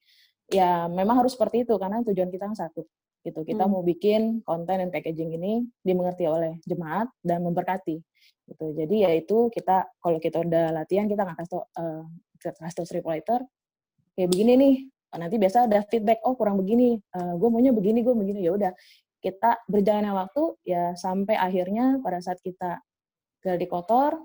[0.52, 2.86] ya memang harus seperti itu, karena tujuan kita kan satu
[3.24, 3.40] gitu.
[3.44, 3.72] Kita hmm.
[3.72, 8.00] mau bikin konten dan packaging ini dimengerti oleh jemaat dan memberkati
[8.44, 12.04] gitu jadi ya itu kita kalau kita udah latihan kita nggak kasih uh,
[12.40, 13.40] kasih tau writer
[14.14, 14.74] kayak begini nih
[15.14, 18.72] nanti biasa ada feedback oh kurang begini uh, gue maunya begini gue begini ya udah
[19.24, 22.84] kita berjalannya waktu ya sampai akhirnya pada saat kita
[23.40, 24.20] geladi kotor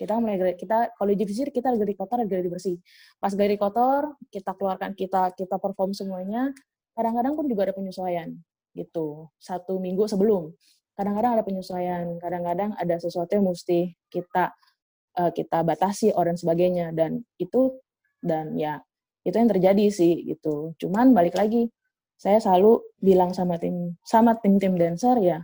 [0.00, 2.80] kita mulai kita kalau di sisir kita gladi kotor gladi bersih.
[3.20, 6.56] Pas gladi kotor kita keluarkan kita kita perform semuanya
[6.96, 8.32] kadang-kadang pun juga ada penyesuaian
[8.72, 9.28] gitu.
[9.36, 10.56] Satu minggu sebelum
[10.96, 14.56] kadang-kadang ada penyesuaian kadang-kadang ada sesuatu yang mesti kita
[15.20, 16.96] uh, kita batasi orang sebagainya.
[16.96, 17.76] Dan itu
[18.24, 18.80] dan ya
[19.20, 20.72] itu yang terjadi sih gitu.
[20.80, 21.68] Cuman balik lagi
[22.20, 25.40] saya selalu bilang sama tim sama tim-tim dancer ya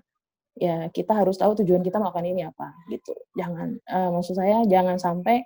[0.57, 5.01] ya kita harus tahu tujuan kita melakukan ini apa gitu jangan uh, maksud saya jangan
[5.01, 5.41] sampai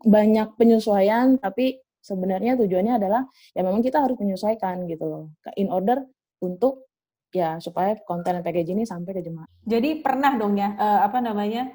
[0.00, 5.24] banyak penyesuaian tapi sebenarnya tujuannya adalah ya memang kita harus menyesuaikan gitu loh
[5.60, 6.00] in order
[6.40, 6.88] untuk
[7.30, 9.46] ya supaya konten package ini sampai ke jemaah.
[9.62, 11.70] Jadi pernah dong ya uh, apa namanya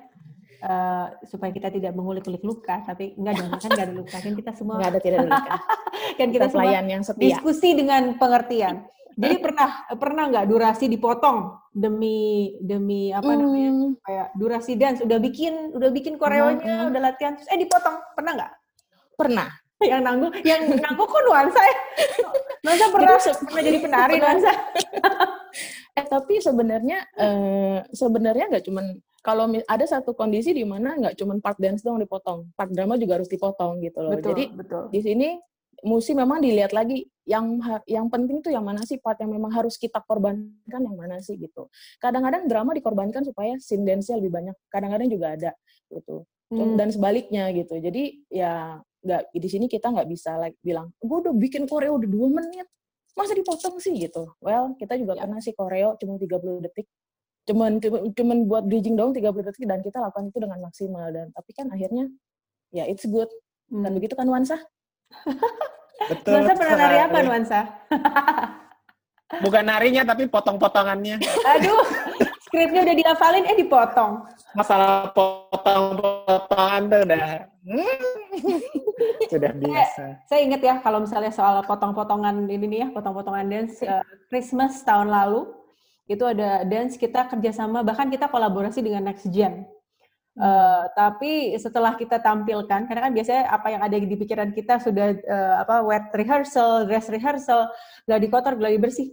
[0.64, 4.52] uh, supaya kita tidak mengulik-ulik luka, tapi enggak dong kan enggak ada luka kan kita
[4.56, 5.56] semua enggak ada tidak ada luka.
[6.20, 7.24] kan kita, kita semua yang setia.
[7.26, 8.76] diskusi dengan pengertian.
[9.16, 13.40] Jadi pernah pernah nggak durasi dipotong demi demi apa hmm.
[13.40, 13.72] namanya
[14.04, 16.92] kayak durasi dance udah bikin udah bikin koreonya hmm.
[16.92, 18.54] udah latihan terus eh dipotong pernah nggak?
[19.16, 19.48] Pernah.
[19.80, 21.76] Yang nanggung yang nanggung kok nuansa ya?
[22.66, 24.52] Nuansa pernah pernah jadi penari nuansa.
[25.96, 31.34] eh tapi sebenarnya eh, sebenarnya nggak cuman kalau ada satu kondisi di mana nggak cuma
[31.42, 34.14] part dance doang dipotong, part drama juga harus dipotong gitu loh.
[34.14, 34.84] Betul, Jadi betul.
[34.94, 35.30] di sini
[35.82, 37.58] mesti memang dilihat lagi yang
[37.90, 41.42] yang penting tuh yang mana sih part yang memang harus kita korbankan yang mana sih
[41.42, 41.74] gitu.
[41.98, 44.56] Kadang-kadang drama dikorbankan supaya scene dance-nya lebih banyak.
[44.70, 45.52] Kadang-kadang juga ada
[45.90, 46.30] gitu.
[46.54, 46.78] Hmm.
[46.78, 47.82] Dan sebaliknya gitu.
[47.82, 52.10] Jadi ya nggak di sini kita nggak bisa like bilang gue udah bikin koreo udah
[52.10, 52.66] dua menit
[53.18, 54.38] masa dipotong sih gitu.
[54.38, 55.26] Well kita juga ya.
[55.26, 56.86] pernah sih koreo cuma 30 detik
[57.46, 57.78] cuman
[58.18, 61.70] cuman buat bridging dong 30 detik dan kita lakukan itu dengan maksimal dan tapi kan
[61.70, 62.10] akhirnya
[62.74, 63.30] ya it's good
[63.70, 63.86] hmm.
[63.86, 64.58] dan begitu kan Wansa
[65.96, 66.44] Betul.
[66.44, 67.60] Nuansa pernah nari apa Nuansa?
[69.44, 71.18] Bukan narinya tapi potong-potongannya.
[71.58, 71.82] Aduh,
[72.46, 74.22] skripnya udah dihafalin eh dipotong.
[74.54, 77.26] Masalah potong-potongan tuh udah
[79.26, 79.98] sudah biasa.
[79.98, 84.86] Saya, saya ingat ya kalau misalnya soal potong-potongan ini nih ya, potong-potongan dance uh, Christmas
[84.86, 85.50] tahun lalu
[86.06, 89.66] itu ada dance kita kerjasama bahkan kita kolaborasi dengan Next Gen.
[90.36, 95.16] Uh, tapi setelah kita tampilkan, karena kan biasanya apa yang ada di pikiran kita sudah
[95.16, 97.72] uh, apa wet rehearsal, dress rehearsal,
[98.04, 99.08] gladi kotor, gladi bersih,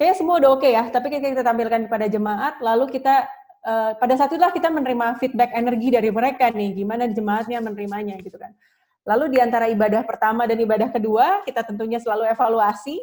[0.00, 0.88] kayaknya semua udah oke okay ya.
[0.88, 3.28] Tapi ketika kita tampilkan pada jemaat, lalu kita
[3.68, 8.40] uh, pada saat itulah kita menerima feedback energi dari mereka nih, gimana jemaatnya menerimanya gitu
[8.40, 8.56] kan.
[9.04, 12.96] Lalu di antara ibadah pertama dan ibadah kedua, kita tentunya selalu evaluasi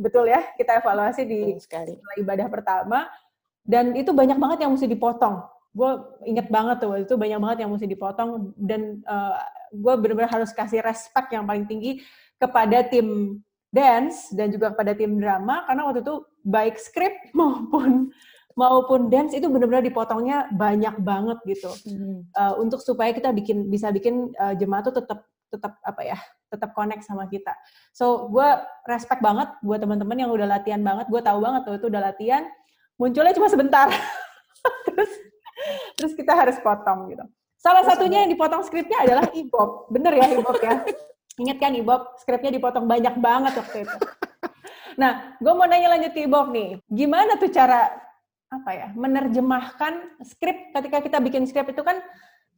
[0.00, 1.92] betul ya kita evaluasi di sekali.
[2.16, 3.04] ibadah pertama.
[3.60, 5.44] Dan itu banyak banget yang mesti dipotong.
[5.70, 5.92] Gue
[6.26, 8.56] inget banget tuh itu banyak banget yang mesti dipotong.
[8.56, 9.36] Dan uh,
[9.70, 12.00] gue benar-benar harus kasih respect yang paling tinggi
[12.40, 13.38] kepada tim
[13.70, 15.68] dance dan juga kepada tim drama.
[15.68, 18.08] Karena waktu itu baik skrip maupun
[18.58, 21.70] maupun dance itu benar-benar dipotongnya banyak banget gitu.
[21.86, 22.26] Hmm.
[22.34, 26.18] uh, untuk supaya kita bikin bisa bikin uh, jemaah tuh tetap tetap apa ya
[26.50, 27.54] tetap connect sama kita.
[27.94, 28.48] So gue
[28.90, 31.06] respect banget buat teman-teman yang udah latihan banget.
[31.06, 32.42] Gue tahu banget tuh itu udah latihan.
[32.98, 33.86] Munculnya cuma sebentar.
[34.90, 35.12] terus
[35.94, 37.24] terus kita harus potong gitu.
[37.60, 39.92] Salah satunya yang dipotong skripnya adalah Ibob.
[39.92, 40.82] Bener ya Ibob ya?
[41.40, 43.98] Ingat kan Ibob, skripnya dipotong banyak banget waktu itu.
[45.00, 46.80] Nah, gue mau nanya lanjut ke Ibob nih.
[46.88, 47.88] Gimana tuh cara
[48.50, 52.02] apa ya menerjemahkan skrip ketika kita bikin skrip itu kan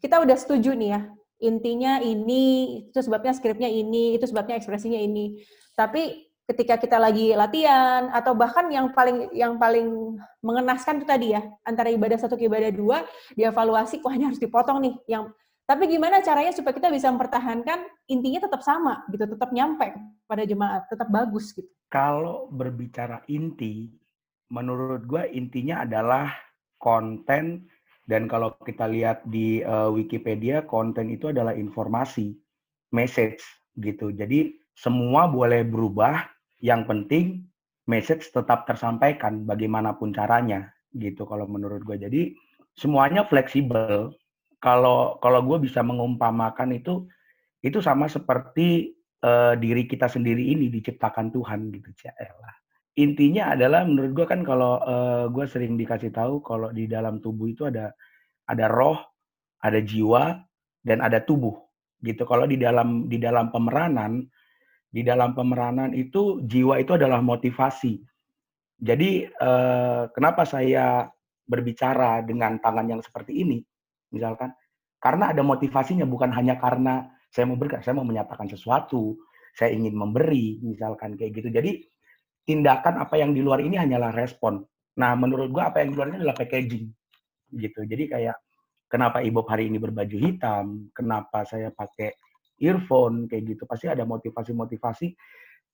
[0.01, 1.01] kita udah setuju nih ya
[1.43, 5.43] intinya ini, itu sebabnya skripnya ini, itu sebabnya ekspresinya ini.
[5.75, 11.43] Tapi ketika kita lagi latihan atau bahkan yang paling yang paling mengenaskan itu tadi ya
[11.63, 13.07] antara ibadah satu ke ibadah dua
[13.39, 15.31] dievaluasi wah ini harus dipotong nih yang
[15.63, 19.95] tapi gimana caranya supaya kita bisa mempertahankan intinya tetap sama gitu tetap nyampe
[20.27, 23.95] pada jemaat tetap bagus gitu kalau berbicara inti
[24.51, 26.29] menurut gue intinya adalah
[26.77, 27.71] konten
[28.03, 32.35] dan kalau kita lihat di uh, Wikipedia, konten itu adalah informasi,
[32.91, 33.43] message
[33.79, 34.11] gitu.
[34.11, 36.27] Jadi semua boleh berubah,
[36.59, 37.47] yang penting
[37.87, 41.99] message tetap tersampaikan bagaimanapun caranya gitu kalau menurut gue.
[41.99, 42.23] Jadi
[42.79, 44.15] semuanya fleksibel.
[44.63, 47.11] Kalau kalau gue bisa mengumpamakan itu
[47.67, 48.95] itu sama seperti
[49.27, 51.91] uh, diri kita sendiri ini diciptakan Tuhan gitu,
[52.39, 52.62] lah
[52.93, 57.49] intinya adalah menurut gue kan kalau uh, gue sering dikasih tahu kalau di dalam tubuh
[57.49, 57.97] itu ada
[58.45, 59.01] ada roh,
[59.65, 60.45] ada jiwa,
[60.85, 61.57] dan ada tubuh
[62.05, 62.27] gitu.
[62.29, 64.27] Kalau di dalam di dalam pemeranan,
[64.93, 68.03] di dalam pemeranan itu jiwa itu adalah motivasi.
[68.83, 71.07] Jadi uh, kenapa saya
[71.47, 73.63] berbicara dengan tangan yang seperti ini,
[74.11, 74.51] misalkan,
[74.99, 79.17] karena ada motivasinya bukan hanya karena saya mau berkat, saya mau menyatakan sesuatu,
[79.55, 81.49] saya ingin memberi, misalkan kayak gitu.
[81.49, 81.92] Jadi
[82.43, 84.63] tindakan apa yang di luar ini hanyalah respon.
[84.99, 86.85] Nah, menurut gua apa yang di luar ini adalah packaging.
[87.53, 87.81] Gitu.
[87.85, 88.37] Jadi kayak
[88.89, 92.13] kenapa Ibob hari ini berbaju hitam, kenapa saya pakai
[92.63, 93.63] earphone kayak gitu.
[93.65, 95.17] Pasti ada motivasi-motivasi.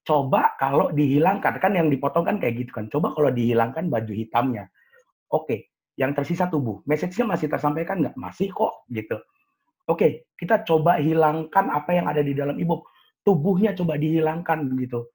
[0.06, 2.86] Coba kalau dihilangkan kan yang dipotong kan kayak gitu kan.
[2.88, 4.70] Coba kalau dihilangkan baju hitamnya.
[5.28, 5.68] Oke,
[6.00, 6.80] yang tersisa tubuh.
[6.88, 8.16] Message-nya masih tersampaikan nggak?
[8.16, 9.20] Masih kok gitu.
[9.88, 12.86] Oke, kita coba hilangkan apa yang ada di dalam Ibob.
[13.24, 15.10] Tubuhnya coba dihilangkan gitu.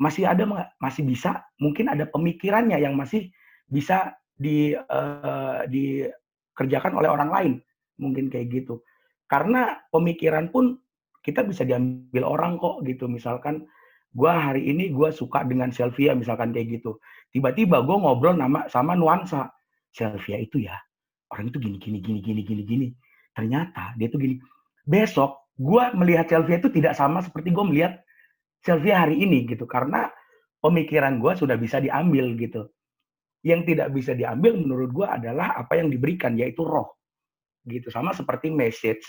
[0.00, 0.44] Masih ada
[0.80, 3.30] masih bisa, mungkin ada pemikirannya yang masih
[3.68, 7.52] bisa di uh, dikerjakan oleh orang lain.
[8.00, 8.82] Mungkin kayak gitu.
[9.30, 10.76] Karena pemikiran pun
[11.22, 13.06] kita bisa diambil orang kok gitu.
[13.06, 13.64] Misalkan
[14.12, 16.98] gue hari ini gue suka dengan Sylvia misalkan kayak gitu.
[17.32, 19.48] Tiba-tiba gue ngobrol nama sama nuansa.
[19.92, 20.76] Sylvia itu ya
[21.32, 22.88] orang itu gini gini gini gini gini gini.
[23.32, 24.36] Ternyata dia tuh gini.
[24.84, 28.02] Besok gue melihat Sylvia itu tidak sama seperti gue melihat
[28.62, 30.06] Sylvia hari ini gitu karena
[30.62, 32.70] pemikiran gue sudah bisa diambil gitu
[33.42, 36.94] yang tidak bisa diambil menurut gue adalah apa yang diberikan yaitu roh
[37.66, 39.02] gitu sama seperti message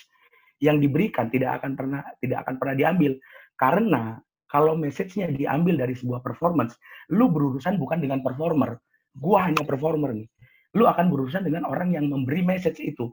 [0.58, 3.14] yang diberikan tidak akan pernah tidak akan pernah diambil
[3.54, 4.18] karena
[4.54, 6.78] kalau message-nya diambil dari sebuah performance,
[7.10, 8.78] lu berurusan bukan dengan performer.
[9.18, 10.30] Gua hanya performer nih.
[10.78, 13.10] Lu akan berurusan dengan orang yang memberi message itu.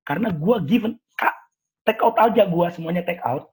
[0.00, 1.36] Karena gua given, kak,
[1.84, 3.52] take out aja gua semuanya take out.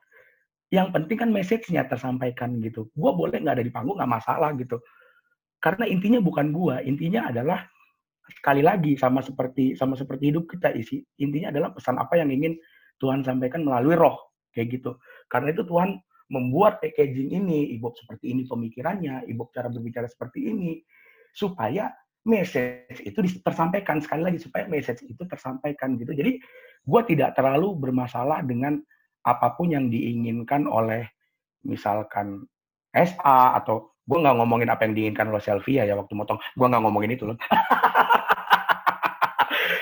[0.74, 2.90] Yang penting kan message-nya tersampaikan gitu.
[2.98, 4.82] Gua boleh nggak ada di panggung nggak masalah gitu.
[5.62, 7.66] Karena intinya bukan gua, intinya adalah
[8.26, 11.06] sekali lagi sama seperti sama seperti hidup kita isi.
[11.22, 12.58] Intinya adalah pesan apa yang ingin
[12.98, 14.18] Tuhan sampaikan melalui roh
[14.56, 14.98] kayak gitu.
[15.30, 16.00] Karena itu Tuhan
[16.34, 20.82] membuat packaging ini, ibu seperti ini pemikirannya, ibu cara berbicara seperti ini,
[21.38, 21.94] supaya
[22.26, 26.18] message itu tersampaikan sekali lagi supaya message itu tersampaikan gitu.
[26.18, 26.42] Jadi
[26.86, 28.82] gue tidak terlalu bermasalah dengan
[29.26, 31.10] apa pun yang diinginkan oleh
[31.66, 32.46] misalkan
[32.94, 36.84] SA atau gue nggak ngomongin apa yang diinginkan oleh Selvia ya waktu motong, gue nggak
[36.86, 37.38] ngomongin itu loh.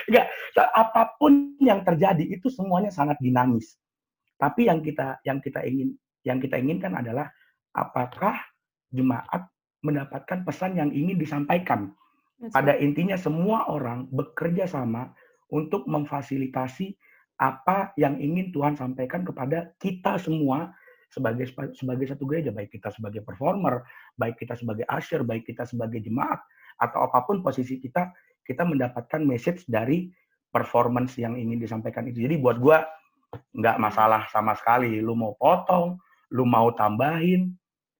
[0.08, 0.26] Enggak,
[0.74, 3.76] apa pun yang terjadi itu semuanya sangat dinamis.
[4.40, 7.28] Tapi yang kita yang kita ingin yang kita inginkan adalah
[7.76, 8.40] apakah
[8.90, 9.46] jemaat
[9.84, 11.92] mendapatkan pesan yang ingin disampaikan.
[12.50, 15.12] Pada intinya semua orang bekerja sama
[15.48, 16.96] untuk memfasilitasi
[17.38, 20.70] apa yang ingin Tuhan sampaikan kepada kita semua
[21.10, 23.86] sebagai sebagai satu gereja, baik kita sebagai performer,
[24.18, 26.42] baik kita sebagai usher, baik kita sebagai jemaat
[26.82, 28.10] atau apa pun posisi kita,
[28.42, 30.10] kita mendapatkan message dari
[30.50, 32.22] performance yang ingin disampaikan itu.
[32.26, 32.78] Jadi buat gue
[33.58, 34.98] nggak masalah sama sekali.
[34.98, 35.98] Lu mau potong,
[36.34, 37.54] lu mau tambahin,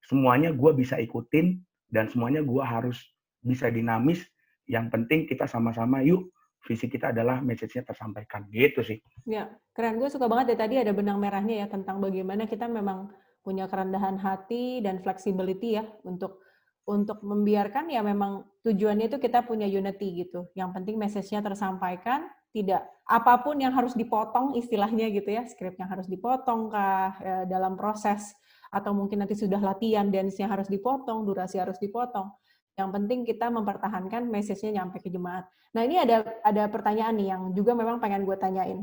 [0.06, 1.58] semuanya gue bisa ikutin
[1.90, 2.98] dan semuanya gue harus
[3.42, 4.22] bisa dinamis.
[4.66, 6.30] Yang penting kita sama-sama yuk
[6.64, 8.98] visi kita adalah message-nya tersampaikan gitu sih.
[9.28, 10.00] Ya, keren.
[10.00, 13.12] Gue suka banget ya tadi ada benang merahnya ya tentang bagaimana kita memang
[13.44, 16.40] punya kerendahan hati dan flexibility ya untuk
[16.84, 20.48] untuk membiarkan ya memang tujuannya itu kita punya unity gitu.
[20.56, 25.88] Yang penting message-nya tersampaikan, tidak apa pun yang harus dipotong istilahnya gitu ya, skrip yang
[25.88, 28.36] harus dipotong kah ya, dalam proses
[28.68, 32.32] atau mungkin nanti sudah latihan dance-nya harus dipotong, durasi harus dipotong.
[32.74, 35.46] Yang penting kita mempertahankan message-nya nyampe ke jemaat.
[35.74, 38.82] Nah, ini ada ada pertanyaan nih yang juga memang pengen gue tanyain.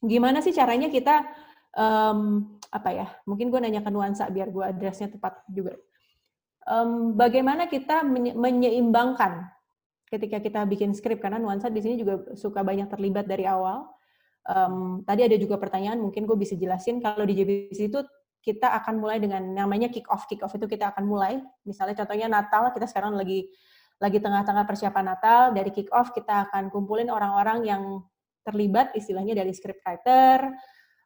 [0.00, 1.28] Gimana sih caranya kita
[1.76, 3.06] um, apa ya?
[3.28, 5.76] Mungkin gue nanya ke nuansa biar gue address-nya tepat juga.
[6.64, 8.00] Um, bagaimana kita
[8.38, 9.50] menyeimbangkan
[10.08, 13.92] ketika kita bikin skrip karena nuansa di sini juga suka banyak terlibat dari awal.
[14.42, 18.00] Um, tadi ada juga pertanyaan, mungkin gue bisa jelasin kalau di JBC itu
[18.42, 20.26] kita akan mulai dengan namanya kick off.
[20.26, 23.46] Kick off itu kita akan mulai, misalnya contohnya Natal, kita sekarang lagi
[24.02, 27.82] lagi tengah-tengah persiapan Natal, dari kick off kita akan kumpulin orang-orang yang
[28.42, 30.50] terlibat, istilahnya dari script writer,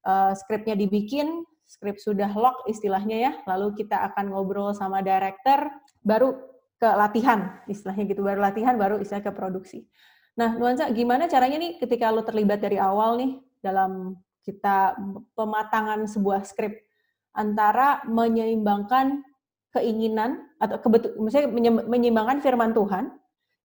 [0.09, 5.69] uh, skripnya dibikin, skrip sudah lock istilahnya ya, lalu kita akan ngobrol sama director,
[6.01, 6.41] baru
[6.81, 9.85] ke latihan, istilahnya gitu, baru latihan, baru istilah ke produksi.
[10.41, 14.95] Nah, Nuansa, gimana caranya nih ketika lo terlibat dari awal nih dalam kita
[15.35, 16.86] pematangan sebuah skrip
[17.37, 19.21] antara menyeimbangkan
[19.77, 21.53] keinginan atau kebetul, misalnya
[21.85, 23.13] menyeimbangkan firman Tuhan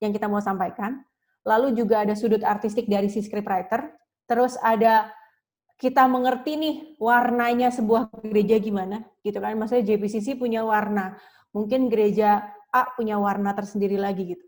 [0.04, 1.00] yang kita mau sampaikan,
[1.48, 3.96] lalu juga ada sudut artistik dari si scriptwriter,
[4.28, 5.08] terus ada
[5.80, 9.56] kita mengerti nih warnanya sebuah gereja gimana, gitu kan?
[9.56, 11.16] Maksudnya JPCC punya warna,
[11.56, 14.46] mungkin gereja A punya warna tersendiri lagi gitu.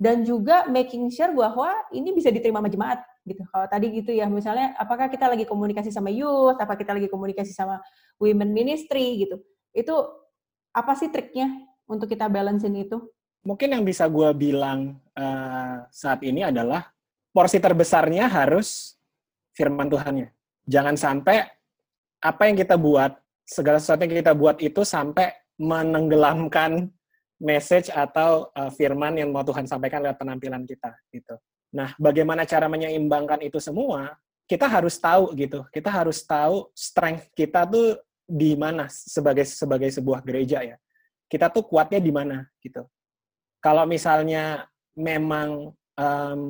[0.00, 3.44] Dan juga making sure bahwa ini bisa diterima sama jemaat gitu.
[3.52, 7.52] Kalau tadi gitu ya, misalnya apakah kita lagi komunikasi sama youth, apa kita lagi komunikasi
[7.52, 7.84] sama
[8.16, 9.36] women ministry gitu.
[9.76, 9.92] Itu
[10.72, 11.52] apa sih triknya
[11.84, 12.96] untuk kita balancein itu?
[13.44, 16.88] Mungkin yang bisa gue bilang uh, saat ini adalah
[17.28, 18.96] porsi terbesarnya harus
[19.52, 20.32] firman Tuhannya.
[20.64, 21.44] Jangan sampai
[22.24, 25.28] apa yang kita buat, segala sesuatu yang kita buat itu sampai
[25.60, 26.88] menenggelamkan
[27.40, 31.34] message atau uh, firman yang mau Tuhan sampaikan lewat penampilan kita gitu.
[31.72, 34.12] Nah, bagaimana cara menyeimbangkan itu semua?
[34.44, 35.64] Kita harus tahu gitu.
[35.72, 37.96] Kita harus tahu strength kita tuh
[38.28, 40.76] di mana sebagai sebagai sebuah gereja ya.
[41.30, 42.84] Kita tuh kuatnya di mana gitu.
[43.62, 44.66] Kalau misalnya
[44.98, 46.40] memang um,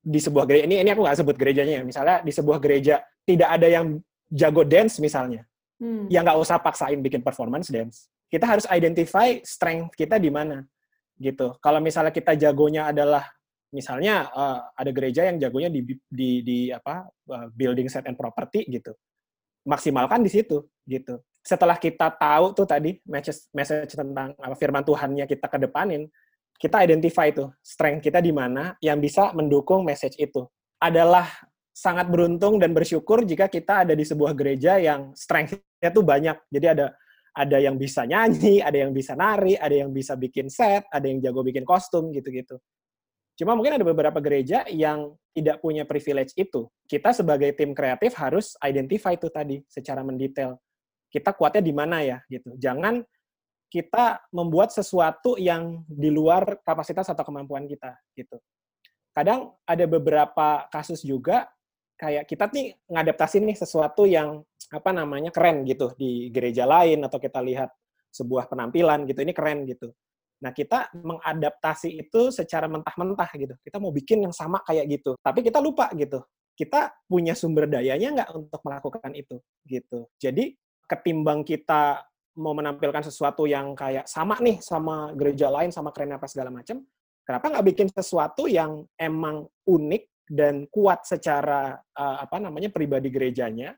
[0.00, 1.82] di sebuah gereja ini ini aku nggak sebut gerejanya ya.
[1.82, 3.86] Misalnya di sebuah gereja tidak ada yang
[4.30, 5.42] jago dance misalnya,
[5.82, 6.06] hmm.
[6.06, 8.06] ya nggak usah paksain bikin performance dance.
[8.30, 10.62] Kita harus identify strength kita di mana
[11.18, 11.58] gitu.
[11.58, 13.26] Kalau misalnya kita jagonya adalah
[13.74, 18.64] misalnya uh, ada gereja yang jagonya di di di apa uh, building set and property
[18.70, 18.94] gitu.
[19.66, 21.18] Maksimalkan di situ gitu.
[21.42, 26.06] Setelah kita tahu tuh tadi message message tentang apa firman Tuhannya kita kedepanin
[26.60, 30.44] kita identify tuh strength kita di mana yang bisa mendukung message itu.
[30.76, 31.24] Adalah
[31.72, 36.36] sangat beruntung dan bersyukur jika kita ada di sebuah gereja yang strength-nya tuh banyak.
[36.52, 36.92] Jadi ada
[37.34, 41.22] ada yang bisa nyanyi, ada yang bisa nari, ada yang bisa bikin set, ada yang
[41.22, 42.58] jago bikin kostum gitu-gitu.
[43.38, 46.68] Cuma mungkin ada beberapa gereja yang tidak punya privilege itu.
[46.84, 50.60] Kita sebagai tim kreatif harus identify itu tadi secara mendetail.
[51.08, 52.52] Kita kuatnya di mana ya gitu.
[52.60, 53.00] Jangan
[53.70, 58.36] kita membuat sesuatu yang di luar kapasitas atau kemampuan kita gitu.
[59.14, 61.46] Kadang ada beberapa kasus juga
[61.96, 67.18] kayak kita nih ngadaptasi nih sesuatu yang apa namanya keren gitu di gereja lain atau
[67.18, 67.70] kita lihat
[68.10, 69.90] sebuah penampilan gitu ini keren gitu
[70.40, 73.54] Nah, kita mengadaptasi itu secara mentah-mentah gitu.
[73.60, 75.12] Kita mau bikin yang sama kayak gitu.
[75.20, 76.24] Tapi kita lupa gitu.
[76.56, 79.36] Kita punya sumber dayanya nggak untuk melakukan itu
[79.68, 80.08] gitu.
[80.16, 80.56] Jadi
[80.88, 82.04] ketimbang kita
[82.40, 86.80] mau menampilkan sesuatu yang kayak sama nih sama gereja lain, sama keren apa segala macam,
[87.24, 93.74] kenapa nggak bikin sesuatu yang emang unik dan kuat secara uh, apa namanya pribadi gerejanya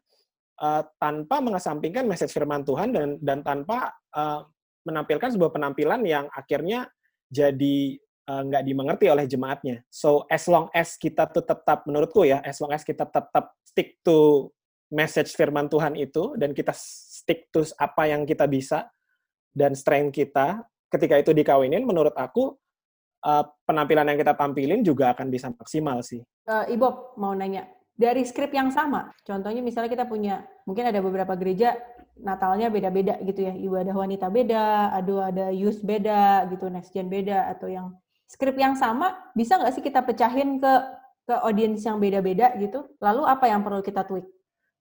[0.60, 4.44] uh, tanpa mengesampingkan message firman Tuhan dan dan tanpa uh,
[4.82, 6.90] menampilkan sebuah penampilan yang akhirnya
[7.30, 7.96] jadi
[8.28, 9.86] uh, dimengerti oleh jemaatnya.
[9.88, 14.02] So as long as kita tuh tetap menurutku ya, as long as kita tetap stick
[14.04, 14.50] to
[14.92, 18.92] message firman Tuhan itu dan kita stick to apa yang kita bisa
[19.56, 22.56] dan strength kita, ketika itu dikawinin, menurut aku
[23.24, 26.20] uh, penampilan yang kita tampilin juga akan bisa maksimal sih.
[26.48, 31.37] Uh, Ibu mau nanya, dari skrip yang sama, contohnya misalnya kita punya, mungkin ada beberapa
[31.37, 31.76] gereja
[32.12, 37.48] Natalnya beda-beda gitu ya, ibadah wanita beda, aduh ada youth beda gitu, next gen beda,
[37.48, 37.96] atau yang
[38.28, 40.72] skrip yang sama, bisa nggak sih kita pecahin ke
[41.22, 42.85] ke audiens yang beda-beda gitu?
[42.98, 44.26] Lalu apa yang perlu kita tweak?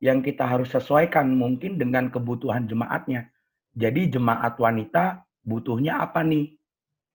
[0.02, 3.30] Yang kita harus sesuaikan mungkin dengan kebutuhan jemaatnya.
[3.78, 6.58] Jadi jemaat wanita butuhnya apa nih?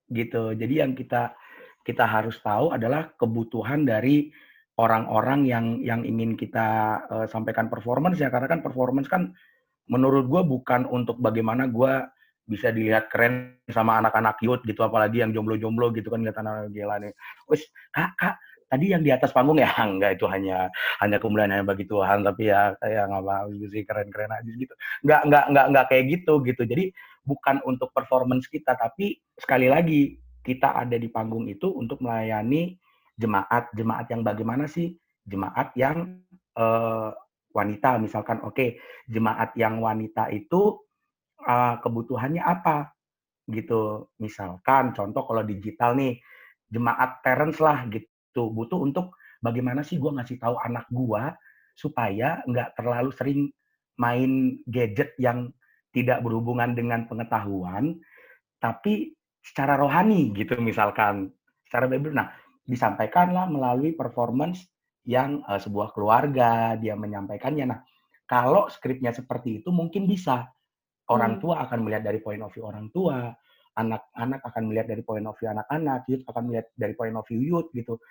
[0.06, 0.54] Gitu.
[0.54, 1.34] Jadi yang kita
[1.82, 4.30] kita harus tahu adalah kebutuhan dari
[4.76, 9.32] orang-orang yang yang ingin kita uh, sampaikan performance ya karena kan performance kan
[9.88, 12.04] menurut gue bukan untuk bagaimana gue
[12.46, 17.02] bisa dilihat keren sama anak-anak youth gitu apalagi yang jomblo-jomblo gitu kan lihat anak gila
[17.02, 17.10] nih.
[17.50, 18.34] Wes kak kak
[18.66, 20.70] tadi yang di atas panggung ya enggak itu hanya
[21.02, 24.74] hanya kemuliaan hanya bagi Tuhan tapi ya kayak nggak mau sih keren-keren aja gitu.
[25.02, 26.62] Enggak enggak enggak enggak kayak gitu gitu.
[26.62, 26.84] Jadi
[27.26, 30.14] bukan untuk performance kita tapi sekali lagi
[30.46, 32.78] kita ada di panggung itu untuk melayani
[33.16, 34.94] jemaat jemaat yang bagaimana sih?
[35.26, 36.22] Jemaat yang
[36.54, 37.10] uh,
[37.50, 40.78] wanita misalkan oke okay, jemaat yang wanita itu
[41.42, 42.92] uh, kebutuhannya apa?
[43.48, 46.20] Gitu misalkan contoh kalau digital nih
[46.70, 51.22] jemaat parents lah gitu butuh untuk bagaimana sih gue ngasih tahu anak gue
[51.78, 53.40] supaya nggak terlalu sering
[54.00, 55.52] main gadget yang
[55.94, 57.96] tidak berhubungan dengan pengetahuan
[58.60, 61.30] tapi secara rohani gitu misalkan
[61.68, 62.28] secara berbeda nah
[62.66, 64.66] disampaikanlah melalui performance
[65.06, 67.64] yang uh, sebuah keluarga dia menyampaikannya.
[67.70, 67.80] Nah,
[68.26, 70.50] kalau skripnya seperti itu mungkin bisa
[71.06, 71.40] orang hmm.
[71.40, 73.30] tua akan melihat dari point of view orang tua,
[73.78, 77.38] anak-anak akan melihat dari point of view anak-anak, youth akan melihat dari point of view
[77.38, 78.02] youth gitu.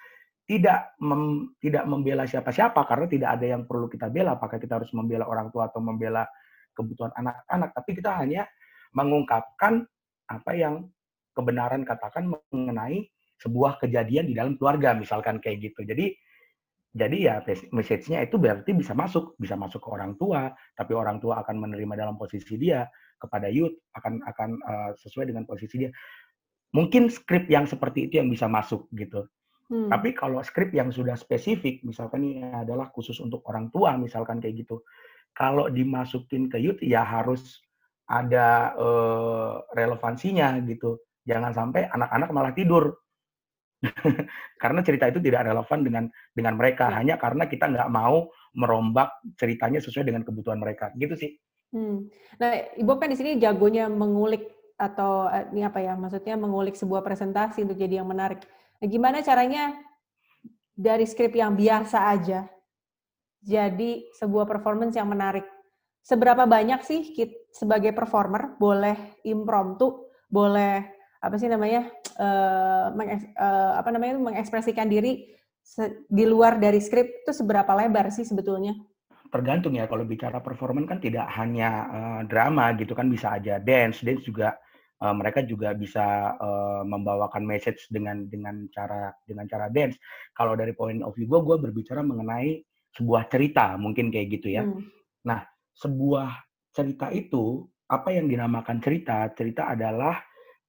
[0.46, 4.38] Tidak mem, tidak membela siapa-siapa karena tidak ada yang perlu kita bela.
[4.38, 6.24] Apakah kita harus membela orang tua atau membela
[6.72, 7.74] kebutuhan anak-anak?
[7.74, 8.46] Tapi kita hanya
[8.94, 9.84] mengungkapkan
[10.30, 10.86] apa yang
[11.34, 15.84] kebenaran katakan mengenai sebuah kejadian di dalam keluarga misalkan kayak gitu.
[15.84, 16.16] Jadi
[16.96, 17.36] jadi ya
[17.76, 20.48] message-nya itu berarti bisa masuk, bisa masuk ke orang tua,
[20.80, 22.88] tapi orang tua akan menerima dalam posisi dia
[23.20, 25.92] kepada youth akan akan uh, sesuai dengan posisi dia.
[26.72, 29.28] Mungkin skrip yang seperti itu yang bisa masuk gitu.
[29.68, 29.92] Hmm.
[29.92, 34.64] Tapi kalau skrip yang sudah spesifik, misalkan ini adalah khusus untuk orang tua, misalkan kayak
[34.64, 34.80] gitu.
[35.36, 37.60] Kalau dimasukin ke youth ya harus
[38.08, 41.04] ada uh, relevansinya gitu.
[41.28, 43.04] Jangan sampai anak-anak malah tidur
[44.62, 47.02] karena cerita itu tidak relevan dengan dengan mereka ya.
[47.02, 51.36] hanya karena kita nggak mau merombak ceritanya sesuai dengan kebutuhan mereka gitu sih.
[51.76, 52.08] Hmm.
[52.40, 54.48] Nah, ibu kan di sini jagonya mengulik
[54.80, 58.44] atau eh, ini apa ya maksudnya mengulik sebuah presentasi untuk jadi yang menarik.
[58.80, 59.76] Nah, gimana caranya
[60.76, 62.48] dari skrip yang biasa aja
[63.46, 65.46] jadi sebuah performance yang menarik.
[66.06, 70.95] Seberapa banyak sih kita, sebagai performer boleh impromptu, boleh
[71.26, 71.90] apa sih namanya
[72.22, 75.34] uh, uh, apa namanya mengekspresikan diri
[76.06, 78.78] di luar dari skrip itu seberapa lebar sih sebetulnya?
[79.34, 84.06] Tergantung ya kalau bicara performan kan tidak hanya uh, drama gitu kan bisa aja dance,
[84.06, 84.54] dance juga
[85.02, 89.98] uh, mereka juga bisa uh, membawakan message dengan dengan cara dengan cara dance.
[90.32, 92.62] Kalau dari point of view gue, gue berbicara mengenai
[92.96, 94.64] sebuah cerita mungkin kayak gitu ya.
[94.64, 94.86] Hmm.
[95.28, 95.44] Nah,
[95.76, 96.32] sebuah
[96.72, 99.28] cerita itu apa yang dinamakan cerita?
[99.36, 100.16] Cerita adalah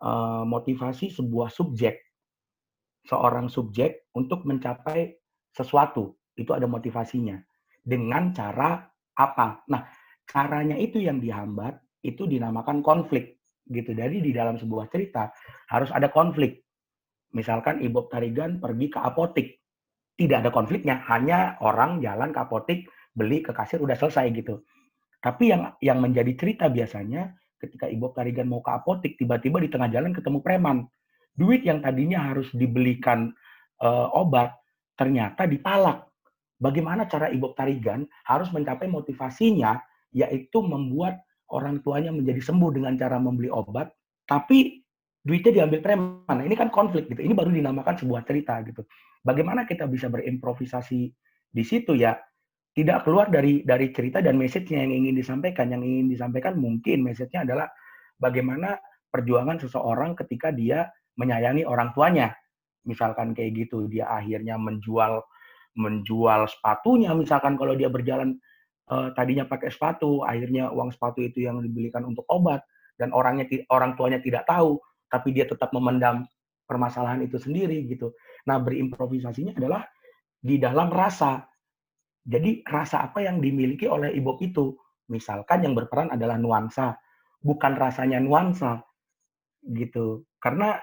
[0.03, 1.97] uh, motivasi sebuah subjek,
[3.07, 5.17] seorang subjek untuk mencapai
[5.53, 6.17] sesuatu.
[6.37, 7.41] Itu ada motivasinya.
[7.81, 8.85] Dengan cara
[9.17, 9.65] apa?
[9.73, 9.87] Nah,
[10.27, 13.97] caranya itu yang dihambat itu dinamakan konflik gitu.
[13.97, 15.33] Jadi di dalam sebuah cerita
[15.73, 16.61] harus ada konflik.
[17.33, 19.67] Misalkan Ibu Tarigan pergi ke apotik
[20.17, 24.65] tidak ada konfliknya, hanya orang jalan ke apotik, beli ke kasir udah selesai gitu.
[25.21, 29.89] Tapi yang yang menjadi cerita biasanya ketika ibu Tarigan mau ke apotik, tiba-tiba di tengah
[29.91, 30.87] jalan ketemu preman.
[31.37, 33.33] Duit yang tadinya harus dibelikan
[33.85, 34.57] uh, obat,
[34.97, 36.09] ternyata dipalak.
[36.57, 39.77] Bagaimana cara ibu Tarigan harus mencapai motivasinya,
[40.17, 41.21] yaitu membuat
[41.53, 43.93] orang tuanya menjadi sembuh dengan cara membeli obat,
[44.25, 44.81] tapi
[45.21, 46.39] duitnya diambil preman.
[46.41, 47.21] Ini kan konflik gitu.
[47.21, 48.87] Ini baru dinamakan sebuah cerita gitu.
[49.21, 51.01] Bagaimana kita bisa berimprovisasi
[51.51, 52.17] di situ ya?
[52.77, 55.73] Tidak keluar dari dari cerita dan message-nya yang ingin disampaikan.
[55.73, 57.73] Yang ingin disampaikan mungkin message-nya adalah
[58.21, 58.77] bagaimana
[59.09, 60.85] perjuangan seseorang ketika dia
[61.17, 62.37] menyayangi orang tuanya.
[62.85, 65.25] Misalkan kayak gitu, dia akhirnya menjual
[65.77, 68.41] menjual sepatunya misalkan kalau dia berjalan
[68.89, 72.65] uh, tadinya pakai sepatu, akhirnya uang sepatu itu yang dibelikan untuk obat
[72.97, 74.81] dan orangnya orang tuanya tidak tahu,
[75.13, 76.25] tapi dia tetap memendam
[76.67, 78.11] permasalahan itu sendiri gitu.
[78.49, 79.85] Nah, berimprovisasinya adalah
[80.41, 81.45] di dalam rasa.
[82.27, 84.75] Jadi rasa apa yang dimiliki oleh ibu itu?
[85.07, 86.99] Misalkan yang berperan adalah nuansa,
[87.39, 88.83] bukan rasanya nuansa
[89.63, 90.27] gitu.
[90.43, 90.75] Karena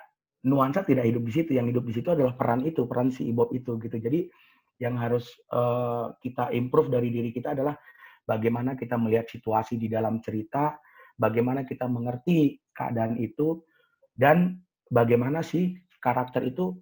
[0.47, 3.51] nuansa tidak hidup di situ, yang hidup di situ adalah peran itu, peran si ibu
[3.51, 3.99] itu gitu.
[3.99, 4.31] Jadi
[4.79, 7.75] yang harus uh, kita improve dari diri kita adalah
[8.23, 10.79] bagaimana kita melihat situasi di dalam cerita,
[11.19, 13.59] bagaimana kita mengerti keadaan itu,
[14.15, 16.75] dan bagaimana sih karakter itu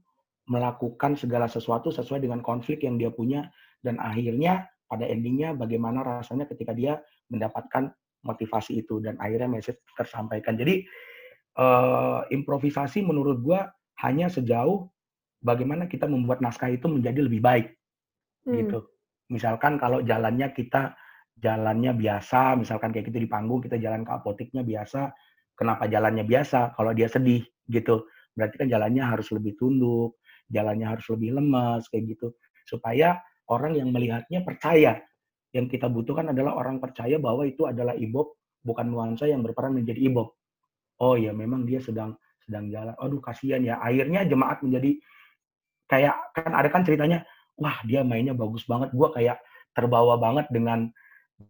[0.49, 3.45] melakukan segala sesuatu sesuai dengan konflik yang dia punya
[3.81, 6.99] dan akhirnya pada endingnya bagaimana rasanya ketika dia
[7.31, 10.55] mendapatkan motivasi itu dan akhirnya message tersampaikan.
[10.59, 10.85] Jadi
[11.57, 13.71] uh, improvisasi menurut gua
[14.05, 14.89] hanya sejauh
[15.41, 17.67] bagaimana kita membuat naskah itu menjadi lebih baik
[18.45, 18.55] hmm.
[18.61, 18.79] gitu.
[19.31, 20.93] Misalkan kalau jalannya kita
[21.41, 25.09] jalannya biasa, misalkan kayak gitu di panggung kita jalan ke apotiknya biasa,
[25.57, 26.77] kenapa jalannya biasa?
[26.77, 28.05] Kalau dia sedih gitu
[28.35, 32.31] berarti kan jalannya harus lebih tunduk, jalannya harus lebih lemas kayak gitu
[32.67, 33.19] supaya
[33.51, 35.03] orang yang melihatnya percaya.
[35.51, 39.99] Yang kita butuhkan adalah orang percaya bahwa itu adalah ibob, bukan nuansa yang berperan menjadi
[40.07, 40.31] ibob.
[41.03, 42.95] Oh ya, memang dia sedang sedang jalan.
[42.95, 43.75] Aduh, kasihan ya.
[43.83, 44.95] Akhirnya jemaat menjadi
[45.91, 47.27] kayak kan ada kan ceritanya,
[47.59, 48.95] wah dia mainnya bagus banget.
[48.95, 49.43] Gua kayak
[49.75, 50.87] terbawa banget dengan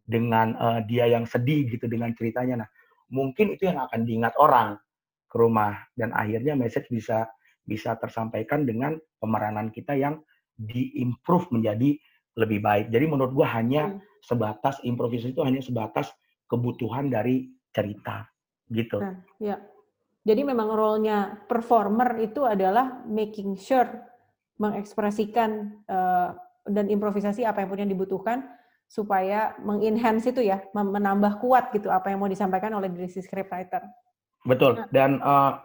[0.01, 2.65] dengan uh, dia yang sedih gitu dengan ceritanya.
[2.65, 2.69] Nah,
[3.13, 4.81] mungkin itu yang akan diingat orang
[5.29, 7.29] ke rumah dan akhirnya message bisa
[7.61, 10.19] bisa tersampaikan dengan pemeranan kita yang
[10.61, 11.97] diimprove menjadi
[12.37, 12.85] lebih baik.
[12.93, 14.21] Jadi menurut gua hanya hmm.
[14.21, 16.13] sebatas improvisasi itu hanya sebatas
[16.45, 18.27] kebutuhan dari cerita
[18.69, 18.99] gitu.
[18.99, 19.57] Nah, ya.
[20.21, 23.89] Jadi memang role-nya performer itu adalah making sure
[24.61, 26.37] mengekspresikan uh,
[26.69, 28.45] dan improvisasi apa yang punya dibutuhkan
[28.85, 33.81] supaya mengenhance itu ya, menambah kuat gitu apa yang mau disampaikan oleh diri si scriptwriter.
[34.45, 34.77] Betul.
[34.77, 34.87] Nah.
[34.93, 35.57] Dan uh,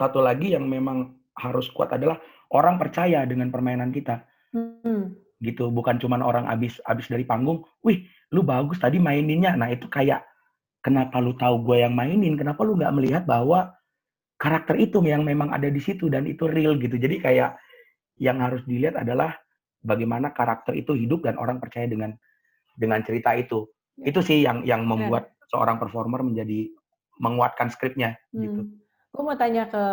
[0.00, 2.16] satu lagi yang memang harus kuat adalah
[2.54, 4.22] orang percaya dengan permainan kita.
[4.54, 5.18] Hmm.
[5.42, 9.58] Gitu, bukan cuma orang abis abis dari panggung, wih, lu bagus tadi maininnya.
[9.58, 10.24] Nah itu kayak
[10.80, 12.38] kenapa lu tahu gue yang mainin?
[12.38, 13.74] Kenapa lu nggak melihat bahwa
[14.38, 16.94] karakter itu yang memang ada di situ dan itu real gitu.
[16.96, 17.58] Jadi kayak
[18.22, 19.34] yang harus dilihat adalah
[19.82, 22.14] bagaimana karakter itu hidup dan orang percaya dengan
[22.78, 23.66] dengan cerita itu.
[23.98, 24.14] Ya.
[24.14, 25.56] Itu sih yang yang membuat ya.
[25.56, 26.70] seorang performer menjadi
[27.18, 28.42] menguatkan skripnya hmm.
[28.42, 28.60] gitu.
[29.14, 29.84] Gue mau tanya ke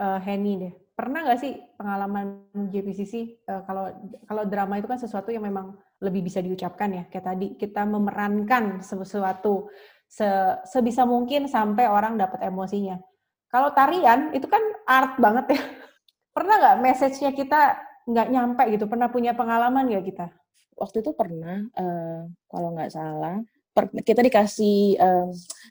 [0.00, 0.74] uh, Henny deh.
[1.02, 3.90] Pernah nggak sih pengalaman JPCC uh, eh, kalau
[4.22, 8.86] kalau drama itu kan sesuatu yang memang lebih bisa diucapkan ya kayak tadi kita memerankan
[8.86, 9.66] sesuatu
[10.06, 10.22] se,
[10.62, 13.02] sebisa mungkin sampai orang dapat emosinya.
[13.50, 15.62] Kalau tarian itu kan art banget ya.
[16.38, 18.86] Pernah nggak message-nya kita nggak nyampe gitu?
[18.86, 20.26] Pernah punya pengalaman nggak kita?
[20.78, 23.42] Waktu itu pernah, uh, kalau nggak salah,
[23.74, 25.28] per, kita dikasih um,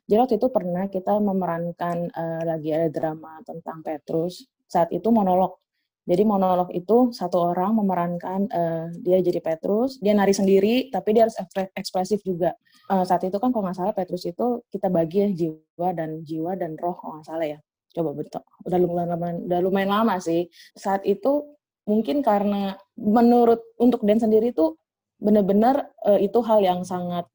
[0.09, 5.59] jadi waktu itu pernah kita memerankan uh, lagi ada drama tentang Petrus saat itu monolog
[6.01, 11.29] Jadi monolog itu satu orang memerankan uh, dia jadi Petrus, dia nari sendiri, tapi dia
[11.29, 11.37] harus
[11.77, 12.57] ekspresif juga.
[12.89, 16.57] Uh, saat itu kan kalau nggak salah Petrus itu kita bagi ya jiwa dan jiwa
[16.57, 17.59] dan roh kalau nggak salah ya.
[17.93, 20.49] Coba betul, udah lumayan, udah lumayan lama sih.
[20.73, 21.53] Saat itu
[21.85, 24.73] mungkin karena menurut untuk Dan sendiri itu
[25.21, 27.29] benar-benar uh, itu hal yang sangat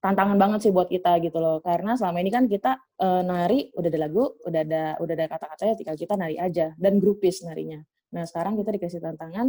[0.00, 1.60] tantangan banget sih buat kita gitu loh.
[1.60, 5.74] Karena selama ini kan kita uh, nari udah ada lagu udah ada udah ada kata-katanya
[5.76, 6.72] tinggal kita nari aja.
[6.80, 7.78] Dan grupis narinya.
[8.16, 9.46] Nah sekarang kita dikasih tantangan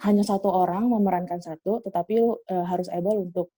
[0.00, 3.52] hanya satu orang memerankan satu tetapi uh, harus able untuk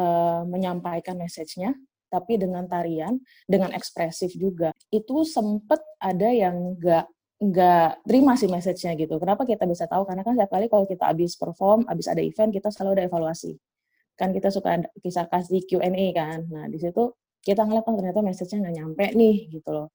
[0.00, 1.76] uh, menyampaikan message-nya
[2.10, 4.72] tapi dengan tarian dengan ekspresif juga.
[4.88, 7.06] Itu sempet ada yang enggak
[7.36, 9.20] nggak terima sih message-nya gitu.
[9.20, 10.08] Kenapa kita bisa tahu?
[10.08, 13.52] Karena kan setiap kali kalau kita habis perform, habis ada event, kita selalu ada evaluasi
[14.16, 16.48] kan kita suka kisah kasih Q&A kan.
[16.48, 17.12] Nah, di situ
[17.44, 19.88] kita ngeliat oh ternyata message-nya nggak nyampe nih gitu loh.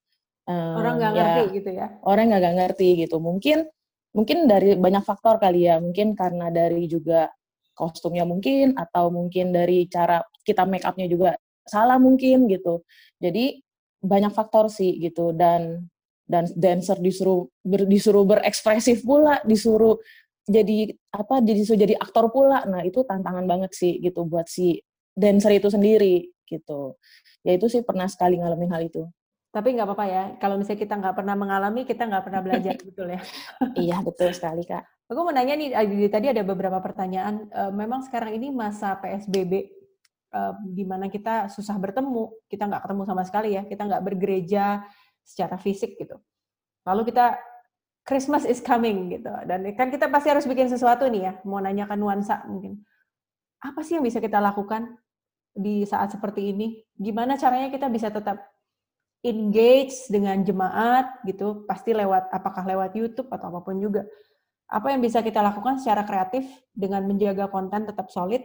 [0.48, 1.88] Um, orang nggak ya, ngerti gitu ya?
[2.06, 3.18] Orang nggak ngerti gitu.
[3.20, 3.58] Mungkin
[4.16, 5.82] mungkin dari banyak faktor kali ya.
[5.84, 7.28] Mungkin karena dari juga
[7.76, 12.86] kostumnya mungkin atau mungkin dari cara kita make up-nya juga salah mungkin gitu.
[13.20, 13.60] Jadi
[14.02, 15.90] banyak faktor sih gitu dan
[16.26, 20.00] dan dancer disuruh ber, disuruh berekspresif pula, disuruh
[20.48, 22.66] jadi apa disuruh jadi aktor pula.
[22.66, 24.82] Nah itu tantangan banget sih gitu buat si
[25.14, 26.98] dancer itu sendiri gitu.
[27.46, 29.04] Ya itu sih pernah sekali ngalamin hal itu.
[29.52, 33.08] Tapi nggak apa-apa ya kalau misalnya kita nggak pernah mengalami kita nggak pernah belajar betul
[33.12, 33.22] ya.
[33.76, 34.84] Iya betul sekali kak.
[35.12, 35.76] Aku mau nanya nih
[36.08, 37.52] tadi ada beberapa pertanyaan.
[37.52, 39.68] Uh, memang sekarang ini masa psbb
[40.32, 44.88] uh, di mana kita susah bertemu kita nggak ketemu sama sekali ya kita nggak bergereja
[45.28, 46.16] secara fisik gitu.
[46.88, 47.51] Lalu kita
[48.02, 49.30] Christmas is coming gitu.
[49.46, 52.82] Dan kan kita pasti harus bikin sesuatu nih ya, mau nanyakan nuansa mungkin.
[53.62, 54.98] Apa sih yang bisa kita lakukan
[55.54, 56.82] di saat seperti ini?
[56.98, 58.42] Gimana caranya kita bisa tetap
[59.22, 64.02] engage dengan jemaat gitu, pasti lewat apakah lewat YouTube atau apa pun juga.
[64.66, 68.42] Apa yang bisa kita lakukan secara kreatif dengan menjaga konten tetap solid,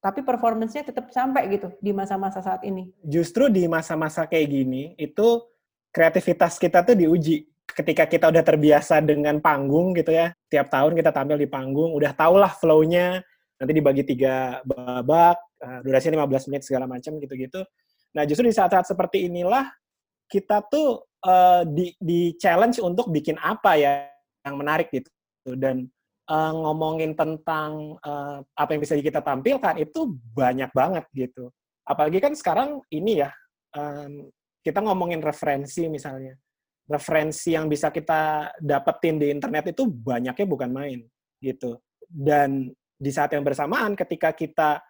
[0.00, 2.88] tapi performance-nya tetap sampai gitu di masa-masa saat ini.
[3.04, 5.44] Justru di masa-masa kayak gini, itu
[5.92, 11.10] kreativitas kita tuh diuji ketika kita udah terbiasa dengan panggung gitu ya, tiap tahun kita
[11.10, 13.20] tampil di panggung, udah tau lah flow-nya,
[13.58, 17.60] nanti dibagi tiga babak, uh, durasinya 15 menit segala macam gitu-gitu.
[18.14, 19.66] Nah justru di saat-saat seperti inilah
[20.30, 23.92] kita tuh uh, di, di challenge untuk bikin apa ya
[24.46, 25.10] yang menarik gitu
[25.56, 25.88] dan
[26.30, 31.50] uh, ngomongin tentang uh, apa yang bisa kita tampilkan itu banyak banget gitu.
[31.84, 33.30] Apalagi kan sekarang ini ya
[33.76, 34.28] um,
[34.64, 36.32] kita ngomongin referensi misalnya
[36.84, 41.00] referensi yang bisa kita dapetin di internet itu banyaknya bukan main
[41.40, 41.80] gitu.
[42.04, 44.80] Dan di saat yang bersamaan ketika kita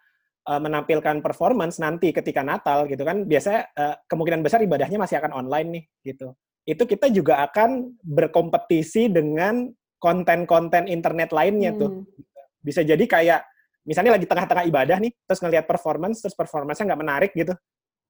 [0.45, 5.31] uh, menampilkan performance nanti ketika Natal gitu kan biasanya uh, kemungkinan besar ibadahnya masih akan
[5.33, 5.83] online nih
[6.13, 6.35] gitu.
[6.65, 9.69] Itu kita juga akan berkompetisi dengan
[10.01, 11.79] konten-konten internet lainnya hmm.
[11.79, 11.91] tuh.
[12.61, 13.41] Bisa jadi kayak
[13.85, 17.53] misalnya lagi tengah-tengah ibadah nih terus ngelihat performance terus performance-nya nggak menarik gitu.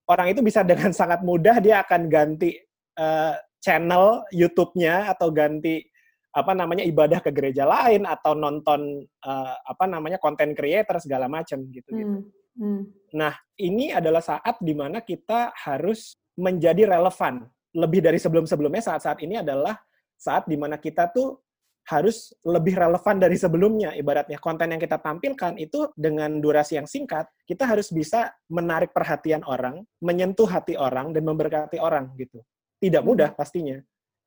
[0.05, 2.55] Orang itu bisa dengan sangat mudah dia akan ganti
[2.99, 3.35] uh,
[3.65, 5.81] channel YouTube-nya atau ganti
[6.35, 11.65] apa namanya ibadah ke gereja lain atau nonton uh, apa namanya konten creator segala macam
[11.73, 12.17] gitu gitu.
[12.21, 12.29] Hmm.
[12.55, 12.81] Hmm.
[13.17, 19.39] Nah ini adalah saat di mana kita harus menjadi relevan lebih dari sebelum-sebelumnya saat-saat ini
[19.39, 19.75] adalah
[20.15, 21.43] saat di mana kita tuh
[21.85, 23.93] harus lebih relevan dari sebelumnya.
[23.93, 29.45] Ibaratnya konten yang kita tampilkan itu dengan durasi yang singkat, kita harus bisa menarik perhatian
[29.45, 32.41] orang, menyentuh hati orang, dan memberkati orang gitu.
[32.79, 33.09] Tidak hmm.
[33.09, 33.77] mudah pastinya.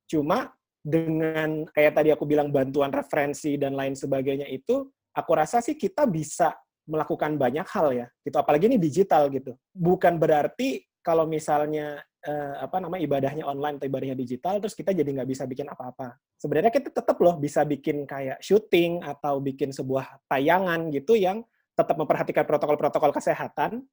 [0.09, 5.77] Cuma dengan kayak tadi aku bilang bantuan referensi dan lain sebagainya itu, aku rasa sih
[5.77, 6.55] kita bisa
[6.89, 8.07] melakukan banyak hal ya.
[8.25, 8.37] Gitu.
[8.39, 9.53] Apalagi ini digital gitu.
[9.77, 15.09] Bukan berarti kalau misalnya eh, apa nama ibadahnya online atau ibadahnya digital, terus kita jadi
[15.21, 16.17] nggak bisa bikin apa-apa.
[16.41, 21.45] Sebenarnya kita tetap loh bisa bikin kayak syuting atau bikin sebuah tayangan gitu yang
[21.79, 23.87] tetap memperhatikan protokol-protokol kesehatan,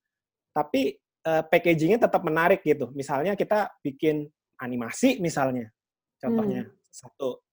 [0.50, 0.98] tapi
[1.28, 2.90] uh, packagingnya tetap menarik gitu.
[2.98, 4.26] Misalnya kita bikin
[4.60, 5.72] animasi misalnya,
[6.20, 6.76] contohnya hmm.
[6.92, 7.44] satu,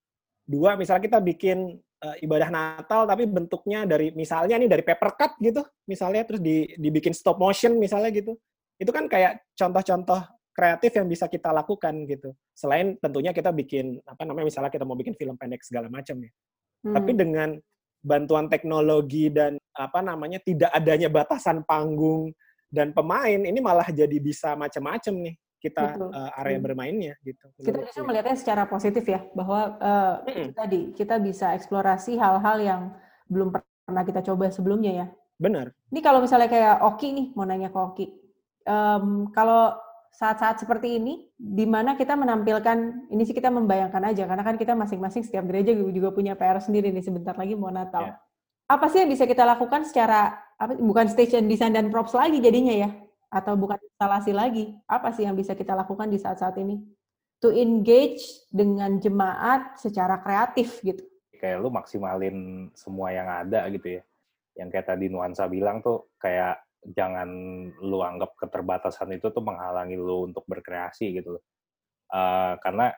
[0.46, 5.32] dua misalnya kita bikin uh, ibadah Natal tapi bentuknya dari misalnya nih dari paper cut
[5.42, 8.38] gitu, misalnya terus di, dibikin stop motion misalnya gitu,
[8.78, 10.20] itu kan kayak contoh-contoh
[10.53, 12.36] kreatif yang bisa kita lakukan gitu.
[12.53, 16.30] Selain tentunya kita bikin apa namanya misalnya kita mau bikin film pendek segala macam ya.
[16.84, 16.94] Hmm.
[17.00, 17.57] Tapi dengan
[18.03, 22.34] bantuan teknologi dan apa namanya tidak adanya batasan panggung
[22.66, 26.66] dan pemain ini malah jadi bisa macam-macam nih kita uh, area hmm.
[26.66, 27.46] bermainnya gitu.
[27.62, 30.58] Kita bisa melihatnya secara positif ya bahwa uh, hmm.
[30.58, 32.82] tadi kita bisa eksplorasi hal-hal yang
[33.30, 33.54] belum
[33.86, 35.06] pernah kita coba sebelumnya ya.
[35.38, 35.70] Benar.
[35.94, 38.06] Ini kalau misalnya kayak Oki nih mau nanya ke Oki,
[38.66, 39.78] um, kalau
[40.12, 44.76] saat-saat seperti ini, di mana kita menampilkan, ini sih kita membayangkan aja, karena kan kita
[44.76, 48.12] masing-masing setiap gereja juga punya PR sendiri nih, sebentar lagi mau Natal.
[48.12, 48.16] Yeah.
[48.68, 52.76] Apa sih yang bisa kita lakukan secara, apa, bukan station design dan props lagi jadinya
[52.76, 52.90] ya?
[53.33, 54.76] Atau bukan instalasi lagi?
[54.85, 56.85] Apa sih yang bisa kita lakukan di saat-saat ini?
[57.41, 58.22] To engage
[58.53, 61.01] dengan jemaat secara kreatif gitu.
[61.41, 64.03] Kayak lu maksimalin semua yang ada gitu ya.
[64.53, 67.28] Yang kayak tadi Nuansa bilang tuh, kayak jangan
[67.80, 71.39] lu anggap keterbatasan itu tuh menghalangi lu untuk berkreasi gitu
[72.12, 72.93] Uh, karena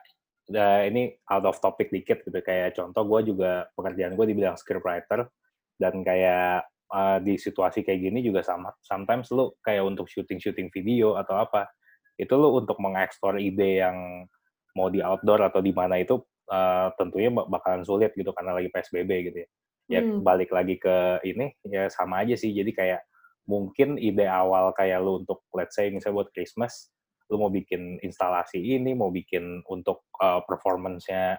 [0.51, 4.59] uh, ini out of topic dikit gitu kayak contoh gue juga pekerjaan gue di bidang
[4.59, 5.31] scriptwriter
[5.79, 10.67] dan kayak uh, di situasi kayak gini juga sama sometimes lu kayak untuk syuting syuting
[10.69, 11.69] video atau apa
[12.15, 14.27] itu lu untuk mengeksplor ide yang
[14.75, 16.19] mau di outdoor atau di mana itu
[16.51, 19.49] uh, tentunya bakalan sulit gitu karena lagi psbb gitu ya
[19.85, 20.25] ya hmm.
[20.25, 23.01] balik lagi ke ini ya sama aja sih jadi kayak
[23.45, 26.89] mungkin ide awal kayak lu untuk let's say misalnya buat Christmas
[27.29, 31.37] lu mau bikin instalasi ini mau bikin untuk uh, performance-nya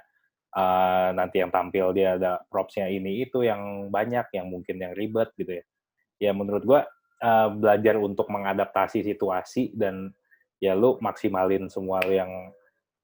[0.57, 5.30] uh, nanti yang tampil dia ada props-nya ini itu yang banyak yang mungkin yang ribet
[5.36, 5.64] gitu ya.
[6.16, 6.80] Ya menurut gua
[7.20, 10.11] uh, belajar untuk mengadaptasi situasi dan
[10.57, 12.32] ya lu maksimalin semua yang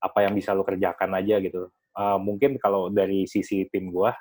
[0.00, 1.68] apa yang bisa lu kerjakan aja gitu.
[1.92, 4.16] Uh, mungkin kalau dari sisi tim gua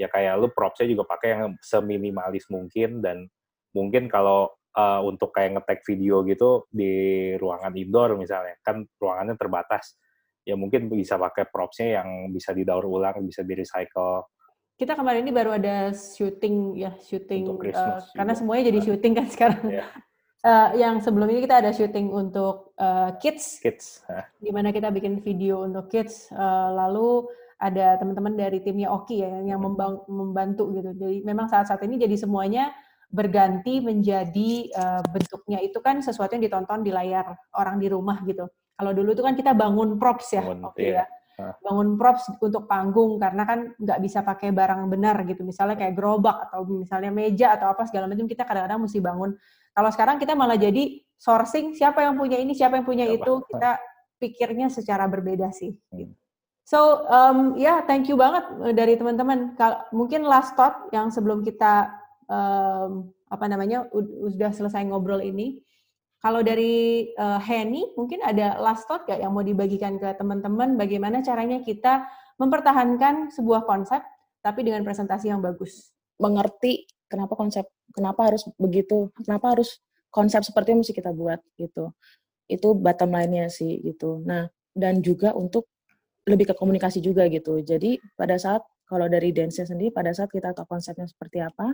[0.00, 3.28] ya kayak lu propsnya juga pakai yang seminimalis mungkin dan
[3.76, 6.92] mungkin kalau uh, untuk kayak ngetek video gitu di
[7.36, 10.00] ruangan indoor misalnya kan ruangannya terbatas
[10.44, 14.24] ya mungkin bisa pakai propsnya yang bisa didaur ulang bisa di recycle
[14.80, 19.60] kita kemarin ini baru ada syuting ya syuting uh, karena semuanya jadi syuting kan sekarang.
[19.68, 19.84] Yeah.
[19.84, 20.48] Iya.
[20.48, 23.60] uh, yang sebelum ini kita ada syuting untuk uh, kids.
[23.60, 24.00] Kids
[24.40, 26.32] di mana kita bikin video untuk kids.
[26.32, 27.28] Uh, lalu
[27.60, 29.60] ada teman-teman dari timnya Oki ya yang
[30.08, 30.96] membantu gitu.
[30.96, 32.72] Jadi memang saat-saat ini jadi semuanya
[33.12, 35.60] berganti menjadi uh, bentuknya.
[35.60, 38.48] Itu kan sesuatu yang ditonton di layar orang di rumah gitu.
[38.80, 41.04] Kalau dulu itu kan kita bangun props ya, oke okay, iya.
[41.36, 41.52] ya.
[41.60, 45.44] Bangun props untuk panggung karena kan nggak bisa pakai barang benar gitu.
[45.44, 49.36] Misalnya kayak gerobak atau misalnya meja atau apa segala macam kita kadang-kadang mesti bangun.
[49.76, 53.32] Kalau sekarang kita malah jadi sourcing siapa yang punya ini, siapa yang punya ya, itu,
[53.52, 53.76] kita
[54.16, 55.76] pikirnya secara berbeda sih.
[55.92, 56.12] Gitu.
[56.64, 59.56] So um, ya yeah, thank you banget eh, dari teman-teman.
[59.92, 61.92] Mungkin last thought yang sebelum kita
[62.30, 65.60] um, apa namanya sudah selesai ngobrol ini.
[66.20, 71.24] Kalau dari uh, Henny, mungkin ada last thought gak yang mau dibagikan ke teman-teman bagaimana
[71.24, 72.04] caranya kita
[72.36, 74.04] mempertahankan sebuah konsep
[74.44, 75.92] tapi dengan presentasi yang bagus.
[76.20, 77.64] Mengerti kenapa konsep,
[77.96, 79.80] kenapa harus begitu, kenapa harus
[80.12, 81.96] konsep seperti itu mesti kita buat gitu.
[82.44, 84.20] Itu bottom line-nya sih gitu.
[84.20, 84.44] Nah,
[84.76, 85.72] dan juga untuk
[86.28, 87.64] lebih ke komunikasi juga gitu.
[87.64, 91.72] Jadi pada saat kalau dari dance sendiri pada saat kita tahu konsepnya seperti apa,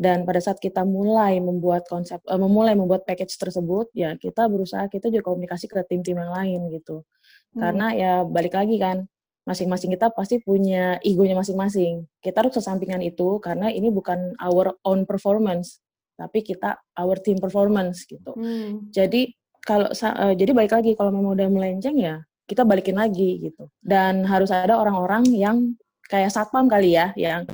[0.00, 4.88] dan pada saat kita mulai membuat konsep uh, memulai membuat package tersebut ya kita berusaha
[4.88, 7.60] kita juga komunikasi ke tim-tim yang lain gitu hmm.
[7.60, 9.04] karena ya balik lagi kan
[9.44, 15.04] masing-masing kita pasti punya egonya masing-masing kita harus kesampingan itu karena ini bukan our own
[15.04, 15.84] performance
[16.16, 18.88] tapi kita our team performance gitu hmm.
[18.88, 19.28] jadi
[19.60, 24.24] kalau uh, jadi balik lagi kalau memang udah melenceng ya kita balikin lagi gitu dan
[24.24, 25.76] harus ada orang-orang yang
[26.08, 27.44] kayak satpam kali ya yang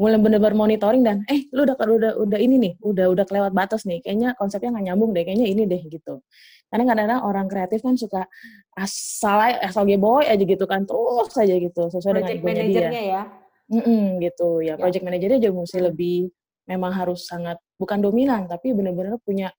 [0.00, 3.84] mulai bener-bener monitoring dan eh lu udah udah udah ini nih udah udah kelewat batas
[3.84, 6.24] nih kayaknya konsepnya nggak nyambung deh kayaknya ini deh gitu
[6.72, 8.24] karena kadang-kadang orang kreatif kan suka
[8.80, 13.22] asal asal boy aja gitu kan terus saja gitu sesuai project dengan dia ya
[13.68, 14.80] mm -mm, gitu ya, ya.
[14.80, 16.18] project manajernya juga mesti lebih
[16.64, 19.52] memang harus sangat bukan dominan tapi benar-benar punya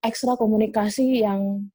[0.00, 1.68] ekstra komunikasi yang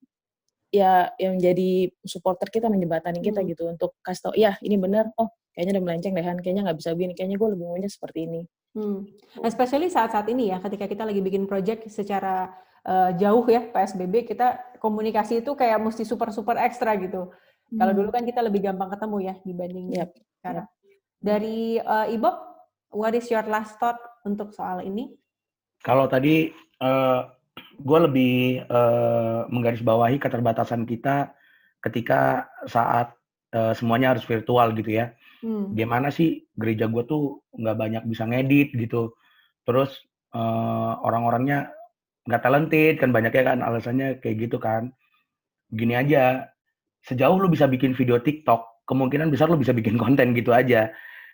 [0.72, 3.50] ya yang jadi supporter kita menjembatani kita hmm.
[3.52, 6.90] gitu untuk kasih tau ya ini benar oh kayaknya udah melenceng deh kayaknya nggak bisa
[6.96, 8.42] begini kayaknya gue lebih maunya seperti ini
[8.76, 9.00] hmm.
[9.44, 12.52] especially saat-saat ini ya ketika kita lagi bikin project secara
[12.88, 17.80] uh, jauh ya PSBB kita komunikasi itu kayak mesti super super ekstra gitu hmm.
[17.80, 20.10] kalau dulu kan kita lebih gampang ketemu ya dibanding yep.
[20.40, 21.00] sekarang yep.
[21.20, 22.30] dari uh, Ibu
[22.96, 25.12] what is your last thought untuk soal ini
[25.84, 27.28] kalau tadi uh,
[27.82, 28.36] gue lebih
[28.70, 31.34] uh, menggarisbawahi keterbatasan kita
[31.82, 33.12] ketika saat
[33.58, 35.12] uh, semuanya harus virtual gitu ya
[35.42, 35.74] hmm.
[35.76, 39.14] gimana sih gereja gue tuh nggak banyak bisa ngedit gitu.
[39.66, 39.94] Terus
[40.34, 41.70] uh, orang-orangnya
[42.30, 44.94] nggak talented kan banyaknya kan alasannya kayak gitu kan.
[45.74, 46.46] Gini aja
[47.02, 50.90] sejauh lu bisa bikin video TikTok kemungkinan besar lu bisa bikin konten gitu aja.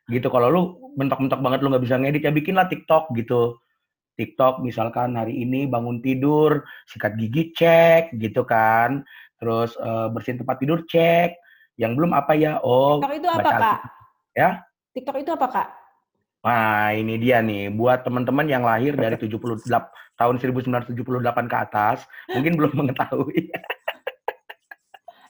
[0.08, 0.62] Gitu kalau lu
[0.95, 3.60] mentok-mentok banget lu nggak bisa ngedit ya bikinlah TikTok gitu.
[4.18, 9.05] TikTok misalkan hari ini bangun tidur sikat gigi cek gitu kan.
[9.38, 11.38] Terus uh, bersihin tempat tidur cek.
[11.78, 12.58] Yang belum apa ya?
[12.66, 13.97] Oh TikTok itu apa kak
[14.38, 14.62] Ya.
[14.94, 15.68] TikTok itu apa, Kak?
[16.46, 17.74] Nah, ini dia nih.
[17.74, 19.66] Buat teman-teman yang lahir dari 78
[20.14, 23.50] tahun 1978 ke atas, mungkin belum mengetahui.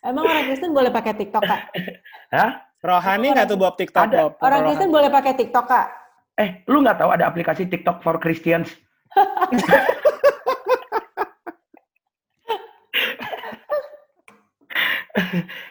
[0.03, 1.61] Emang orang Kristen boleh pakai TikTok, Kak?
[2.35, 2.51] Hah?
[2.83, 4.17] Rohani nggak tuh Bob TikTok, Ada.
[4.27, 4.31] Bob?
[4.43, 5.87] Orang Kristen boleh pakai TikTok, Kak?
[6.37, 8.69] Eh, lu nggak tahu ada aplikasi TikTok for Christians?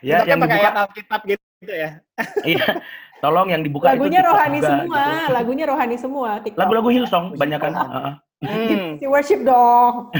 [0.04, 1.90] ya, yang pakai dibuka, Alkitab gitu ya.
[2.44, 2.66] iya,
[3.20, 5.32] tolong yang dibuka Lagunya itu rohani juga, semua, gitu.
[5.32, 6.30] lagunya rohani semua.
[6.42, 6.60] TikTok.
[6.60, 7.72] Lagu-lagu Hillsong banyak kan?
[7.74, 8.10] Heeh.
[8.44, 8.88] Hmm.
[9.00, 10.12] Si worship dong.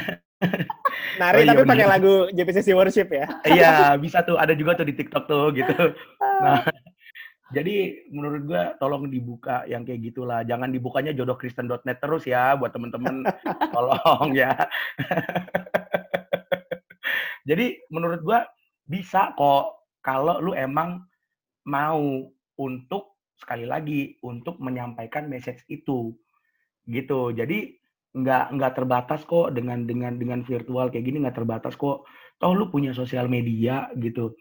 [1.20, 1.72] Nari Oh, iya tapi bener.
[1.72, 3.26] pakai lagu JPCC Worship ya.
[3.56, 4.36] Iya, bisa tuh.
[4.36, 5.96] Ada juga tuh di TikTok tuh gitu.
[6.20, 6.60] Nah,
[7.56, 10.44] jadi menurut gua tolong dibuka yang kayak gitulah.
[10.44, 13.24] Jangan dibukanya jodohkristen.net terus ya buat temen-temen.
[13.72, 14.52] tolong ya.
[17.48, 18.44] jadi menurut gua
[18.86, 21.02] bisa kok kalau lu emang
[21.66, 26.14] mau untuk sekali lagi untuk menyampaikan message itu.
[26.86, 27.34] Gitu.
[27.34, 27.76] Jadi
[28.16, 32.06] nggak nggak terbatas kok dengan dengan dengan virtual kayak gini nggak terbatas kok.
[32.38, 34.32] Toh lu punya sosial media gitu.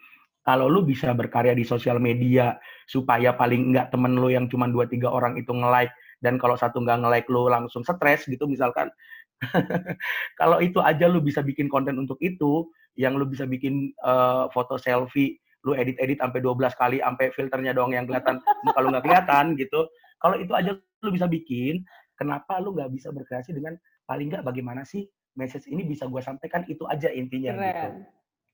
[0.45, 2.53] Kalau lu bisa berkarya di sosial media
[2.85, 5.89] supaya paling nggak temen lu yang cuma dua tiga orang itu nge-like
[6.21, 8.93] dan kalau satu nggak nge-like lu langsung stres gitu misalkan.
[10.39, 14.79] Kalau itu aja lu bisa bikin konten untuk itu yang lu bisa bikin eh, foto
[14.79, 19.45] selfie lu edit-edit sampai 12 kali sampai filternya doang yang kelihatan muka lu nggak kelihatan
[19.57, 19.89] gitu
[20.21, 21.81] kalau itu aja lu bisa bikin
[22.13, 23.73] kenapa lu nggak bisa berkreasi dengan
[24.05, 27.61] paling nggak bagaimana sih message ini bisa gue sampaikan itu aja intinya gitu.
[27.61, 27.93] Keren.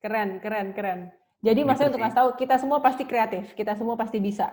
[0.02, 1.00] Keren, keren, keren.
[1.42, 2.04] Jadi Gitu maksudnya untuk sih.
[2.06, 4.50] ngasih tahu kita semua pasti kreatif, kita semua pasti bisa.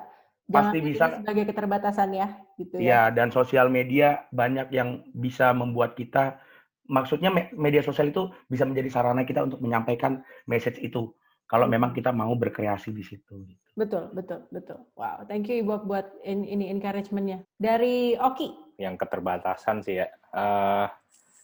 [0.49, 1.05] Jangan Pasti bisa.
[1.21, 2.27] sebagai keterbatasan ya,
[2.57, 2.85] gitu ya.
[2.85, 6.41] Ya, dan sosial media banyak yang bisa membuat kita,
[6.89, 11.13] maksudnya me- media sosial itu bisa menjadi sarana kita untuk menyampaikan message itu.
[11.45, 13.41] Kalau memang kita mau berkreasi di situ.
[13.73, 14.85] Betul, betul, betul.
[14.93, 17.45] Wow, thank you Ibu buat in- ini encouragement-nya.
[17.55, 18.69] Dari Oki.
[18.79, 20.07] yang keterbatasan sih ya.
[20.31, 20.87] Eh,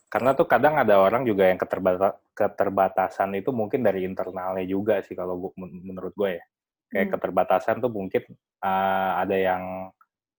[0.07, 5.19] karena tuh kadang ada orang juga yang keterbata- keterbatasan itu mungkin dari internalnya juga sih
[5.19, 6.45] kalau gua, men- menurut gue ya.
[6.87, 7.13] Kayak Hmm.
[7.19, 8.23] keterbatasan tuh mungkin
[8.63, 9.91] eh, ada yang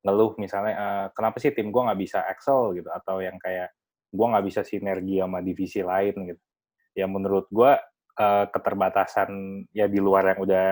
[0.06, 3.68] ngeluh misalnya eh, kenapa sih tim gue nggak bisa Excel gitu atau yang kayak
[4.16, 6.42] gue nggak bisa sinergi sama divisi lain gitu.
[6.96, 7.72] Ya menurut gue
[8.16, 9.30] eh, keterbatasan
[9.76, 10.68] ya di luar yang udah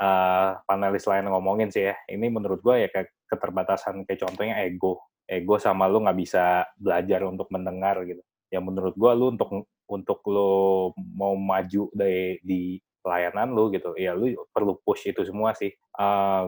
[0.00, 1.94] eh, panelis lain ngomongin sih ya.
[2.08, 7.20] Ini menurut gue ya kayak keterbatasan kayak contohnya ego ego sama lu nggak bisa belajar
[7.28, 8.24] untuk mendengar gitu.
[8.48, 14.12] Ya menurut gua lu untuk untuk lu mau maju dari di pelayanan lu gitu, ya
[14.14, 15.72] lu perlu push itu semua sih.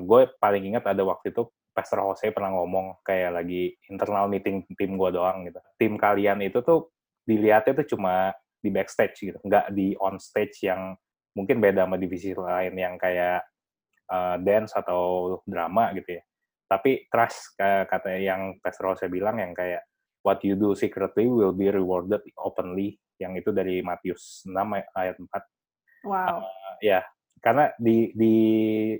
[0.07, 4.99] gue paling ingat ada waktu itu Pastor Jose pernah ngomong kayak lagi internal meeting tim
[4.99, 5.59] gua doang gitu.
[5.79, 6.91] Tim kalian itu tuh
[7.27, 10.93] dilihatnya tuh cuma di backstage gitu, nggak di on stage yang
[11.33, 13.47] mungkin beda sama divisi lain yang kayak
[14.11, 16.23] eh, dance atau drama gitu ya
[16.71, 19.83] tapi trust kayak kata yang Pastor Rose bilang yang kayak
[20.23, 25.19] what you do secretly will be rewarded openly yang itu dari Matius 6 ay- ayat
[25.19, 25.27] 4
[26.05, 26.45] Wow.
[26.81, 27.05] ya
[27.41, 28.35] karena di di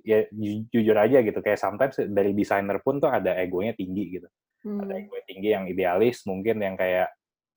[0.01, 4.29] ya ju- jujur aja gitu kayak sometimes dari desainer pun tuh ada egonya tinggi gitu
[4.61, 5.09] ada Hmm.
[5.09, 7.09] ego tinggi yang idealis mungkin yang kayak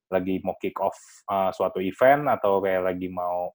[0.08, 0.96] lagi mau kick off
[1.28, 3.52] uh, suatu event atau kayak lagi mau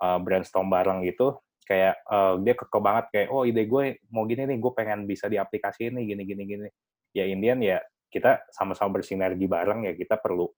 [0.00, 1.36] uh, brainstorm bareng gitu
[1.68, 5.28] kayak uh, dia keke banget kayak oh ide gue mau gini nih gue pengen bisa
[5.28, 6.68] diaplikasiin nih gini gini gini
[7.12, 7.78] ya Indian ya
[8.08, 10.48] kita sama-sama bersinergi bareng ya kita perlu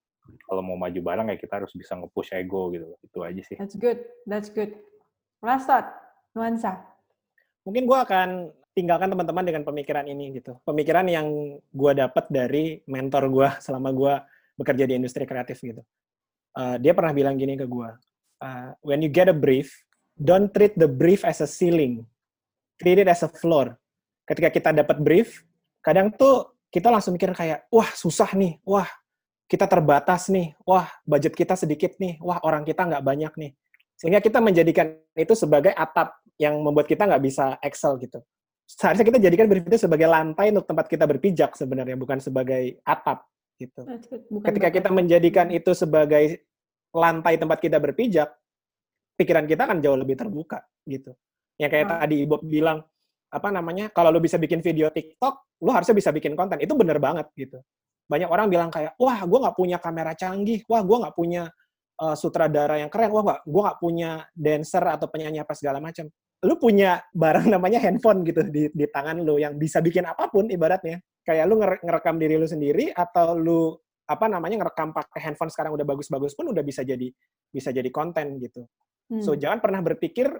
[0.48, 3.76] kalau mau maju bareng ya kita harus bisa nge-push ego gitu itu aja sih That's
[3.76, 3.98] good.
[4.28, 4.76] That's good.
[5.42, 5.86] Last thought,
[6.34, 6.82] nuansa.
[7.66, 8.28] Mungkin gue akan
[8.72, 10.58] tinggalkan teman-teman dengan pemikiran ini gitu.
[10.62, 14.14] Pemikiran yang gue dapat dari mentor gue selama gue
[14.58, 15.82] bekerja di industri kreatif gitu.
[16.54, 17.90] Uh, dia pernah bilang gini ke gue,
[18.42, 19.70] uh, when you get a brief,
[20.18, 22.02] don't treat the brief as a ceiling,
[22.78, 23.78] treat it as a floor.
[24.26, 25.46] Ketika kita dapat brief,
[25.82, 28.86] kadang tuh kita langsung mikir kayak, wah susah nih, wah
[29.48, 33.52] kita terbatas nih, wah budget kita sedikit nih, wah orang kita nggak banyak nih.
[33.96, 38.20] Sehingga kita menjadikan itu sebagai atap yang membuat kita nggak bisa excel gitu.
[38.68, 43.24] Seharusnya kita jadikan itu sebagai lantai untuk tempat kita berpijak sebenarnya, bukan sebagai atap
[43.56, 43.82] gitu.
[44.28, 46.44] Bukan Ketika kita menjadikan itu sebagai
[46.92, 48.28] lantai tempat kita berpijak,
[49.16, 51.16] pikiran kita akan jauh lebih terbuka gitu.
[51.58, 52.00] Yang kayak Hmm.
[52.04, 52.84] tadi Bob bilang,
[53.32, 56.60] apa namanya, kalau lu bisa bikin video TikTok, lu harusnya bisa bikin konten.
[56.62, 57.58] Itu bener banget gitu.
[58.08, 61.42] Banyak orang bilang kayak, wah gue nggak punya kamera canggih, wah gue nggak punya
[62.00, 66.08] uh, sutradara yang keren, wah nggak, gue nggak punya dancer atau penyanyi apa segala macam.
[66.42, 70.48] Lu punya barang namanya handphone gitu di, di tangan lu yang bisa bikin apa pun
[70.48, 70.98] ibaratnya.
[71.22, 73.76] Kayak lu ngere- ngerekam diri lu sendiri atau lu
[74.08, 77.12] apa namanya ngerekam pakai handphone sekarang udah bagus-bagus pun udah bisa jadi
[77.52, 78.64] bisa jadi konten gitu.
[79.12, 79.20] Hmm.
[79.20, 80.32] So jangan pernah berpikir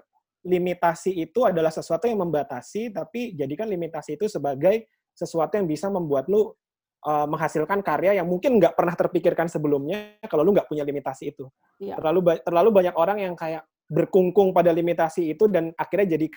[0.45, 6.31] limitasi itu adalah sesuatu yang membatasi, tapi jadikan limitasi itu sebagai sesuatu yang bisa membuat
[6.31, 6.49] lu
[7.05, 11.47] uh, menghasilkan karya yang mungkin nggak pernah terpikirkan sebelumnya kalau lu nggak punya limitasi itu.
[11.79, 11.99] Iya.
[11.99, 16.27] Terlalu ba- terlalu banyak orang yang kayak berkungkung pada limitasi itu dan akhirnya jadi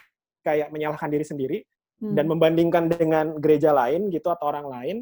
[0.43, 1.59] kayak menyalahkan diri sendiri
[2.03, 2.17] hmm.
[2.17, 4.97] dan membandingkan dengan gereja lain gitu atau orang lain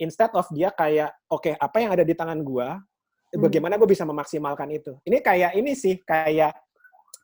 [0.00, 3.38] instead of dia kayak oke okay, apa yang ada di tangan gua hmm.
[3.38, 6.56] bagaimana gue bisa memaksimalkan itu ini kayak ini sih kayak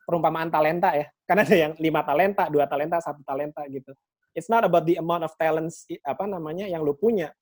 [0.07, 3.91] perumpamaan talenta ya karena ada yang lima talenta dua talenta satu talenta gitu
[4.37, 7.33] it's not about the amount of talents apa namanya yang lu punya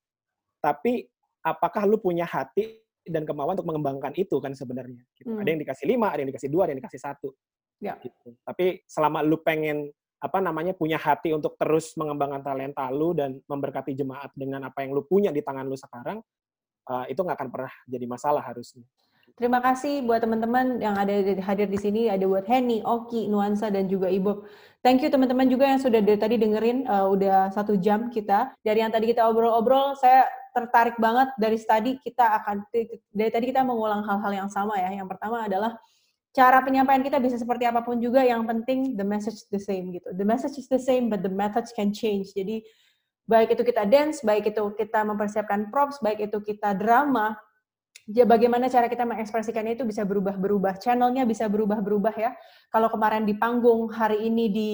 [0.60, 1.08] tapi
[1.40, 5.32] apakah lu punya hati dan kemauan untuk mengembangkan itu kan sebenarnya gitu.
[5.32, 5.40] hmm.
[5.40, 7.28] ada yang dikasih lima ada yang dikasih dua ada yang dikasih satu
[7.80, 7.96] ya.
[7.98, 8.36] gitu.
[8.44, 9.88] tapi selama lu pengen
[10.20, 14.92] apa namanya punya hati untuk terus mengembangkan talenta lu dan memberkati jemaat dengan apa yang
[14.92, 16.20] lu punya di tangan lu sekarang
[16.92, 18.84] uh, itu nggak akan pernah jadi masalah harusnya.
[19.40, 23.88] Terima kasih buat teman-teman yang ada hadir di sini, ada buat Henny, Oki, Nuansa, dan
[23.88, 24.44] juga Ibu.
[24.84, 28.52] Thank you teman-teman juga yang sudah dari tadi dengerin, uh, udah satu jam kita.
[28.60, 32.66] Dari yang tadi kita obrol-obrol, saya tertarik banget dari tadi kita akan,
[33.10, 34.92] dari tadi kita mengulang hal-hal yang sama ya.
[34.94, 35.74] Yang pertama adalah
[36.30, 40.14] cara penyampaian kita bisa seperti apa pun juga yang penting the message the same gitu.
[40.14, 42.30] The message is the same but the methods can change.
[42.34, 42.62] Jadi
[43.26, 47.38] baik itu kita dance baik itu kita mempersiapkan props baik itu kita drama
[48.10, 50.78] ya bagaimana cara kita mengekspresikannya itu bisa berubah-berubah.
[50.82, 52.34] Channelnya bisa berubah-berubah ya.
[52.70, 54.70] Kalau kemarin di panggung hari ini di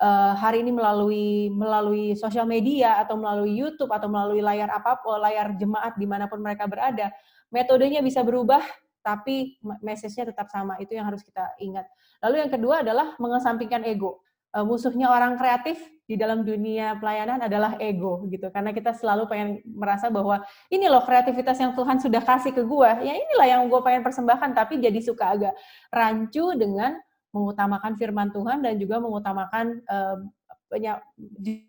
[0.00, 5.20] uh, hari ini melalui melalui sosial media atau melalui YouTube atau melalui layar apa pun
[5.20, 7.12] layar jemaat di mana pun mereka berada
[7.52, 8.64] metodenya bisa berubah
[9.00, 10.76] tapi message-nya tetap sama.
[10.78, 11.88] Itu yang harus kita ingat.
[12.20, 14.20] Lalu yang kedua adalah mengesampingkan ego.
[14.50, 15.78] Uh, musuhnya orang kreatif
[16.10, 18.50] di dalam dunia pelayanan adalah ego gitu.
[18.50, 22.90] Karena kita selalu pengen merasa bahwa ini loh kreativitas yang Tuhan sudah kasih ke gue.
[23.06, 24.52] Ya inilah yang gue pengen persembahkan.
[24.52, 25.54] Tapi jadi suka agak
[25.88, 26.98] rancu dengan
[27.30, 30.18] mengutamakan firman Tuhan dan juga mengutamakan uh,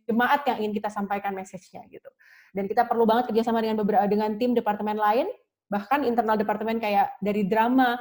[0.05, 2.09] jemaat yang ingin kita sampaikan message-nya gitu.
[2.53, 5.25] Dan kita perlu banget kerjasama dengan beberapa dengan tim departemen lain
[5.71, 7.95] bahkan internal departemen kayak dari drama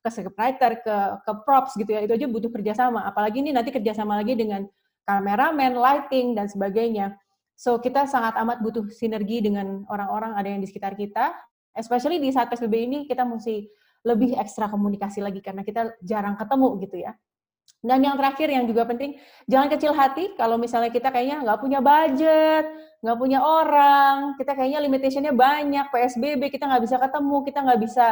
[0.00, 0.96] ke scriptwriter ke
[1.26, 2.00] ke props gitu ya.
[2.06, 3.04] Itu aja butuh kerjasama.
[3.04, 4.64] Apalagi ini nanti kerjasama lagi dengan
[5.04, 7.18] kameramen lighting dan sebagainya.
[7.58, 11.34] So kita sangat amat butuh sinergi dengan orang-orang ada yang di sekitar kita.
[11.76, 13.68] Especially di saat psbb ini kita mesti
[14.06, 17.12] lebih ekstra komunikasi lagi karena kita jarang ketemu gitu ya
[17.80, 19.16] dan yang terakhir yang juga penting,
[19.48, 22.68] jangan kecil hati kalau misalnya kita kayaknya nggak punya budget,
[23.00, 28.06] nggak punya orang, kita kayaknya limitationnya banyak, PSBB kita nggak bisa ketemu, kita nggak bisa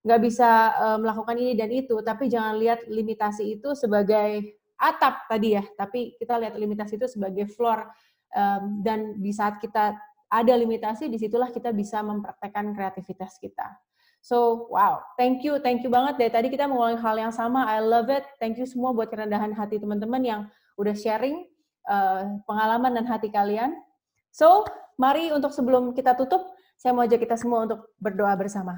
[0.00, 1.98] nggak bisa uh, melakukan ini dan itu.
[1.98, 7.50] Tapi jangan lihat limitasi itu sebagai atap tadi ya, tapi kita lihat limitasi itu sebagai
[7.50, 7.90] floor.
[8.30, 9.98] Um, dan di saat kita
[10.30, 13.74] ada limitasi, di situlah kita bisa mempraktekkan kreativitas kita.
[14.20, 16.20] So, wow, thank you, thank you banget.
[16.20, 18.24] Dari tadi kita mengulangi hal yang sama, I love it.
[18.36, 20.40] Thank you semua buat kerendahan hati teman-teman yang
[20.76, 21.48] udah sharing
[21.88, 23.72] uh, pengalaman dan hati kalian.
[24.28, 24.68] So,
[25.00, 28.76] mari untuk sebelum kita tutup, saya mau ajak kita semua untuk berdoa bersama.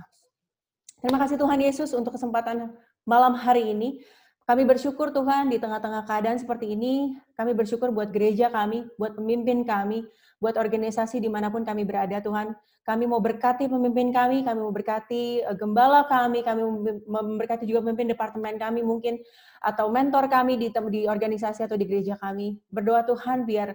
[1.02, 2.70] Terima kasih Tuhan Yesus untuk kesempatan
[3.02, 3.98] malam hari ini.
[4.42, 9.62] Kami bersyukur Tuhan di tengah-tengah keadaan seperti ini, kami bersyukur buat gereja kami, buat pemimpin
[9.62, 10.02] kami,
[10.42, 12.50] buat organisasi di mana pun kami berada Tuhan.
[12.82, 16.66] Kami mau berkati pemimpin kami, kami mau berkati uh, gembala kami, kami
[17.06, 19.22] memberkati juga pemimpin departemen kami mungkin,
[19.62, 22.58] atau mentor kami di, di organisasi atau di gereja kami.
[22.66, 23.70] Berdoa Tuhan biar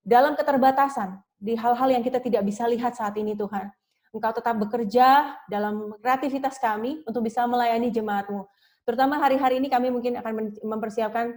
[0.00, 3.68] dalam keterbatasan, di hal-hal yang kita tidak bisa lihat saat ini Tuhan,
[4.16, 8.48] Engkau tetap bekerja dalam kreativitas kami untuk bisa melayani jemaatmu.
[8.86, 11.34] Terutama hari-hari ini kami mungkin akan mempersiapkan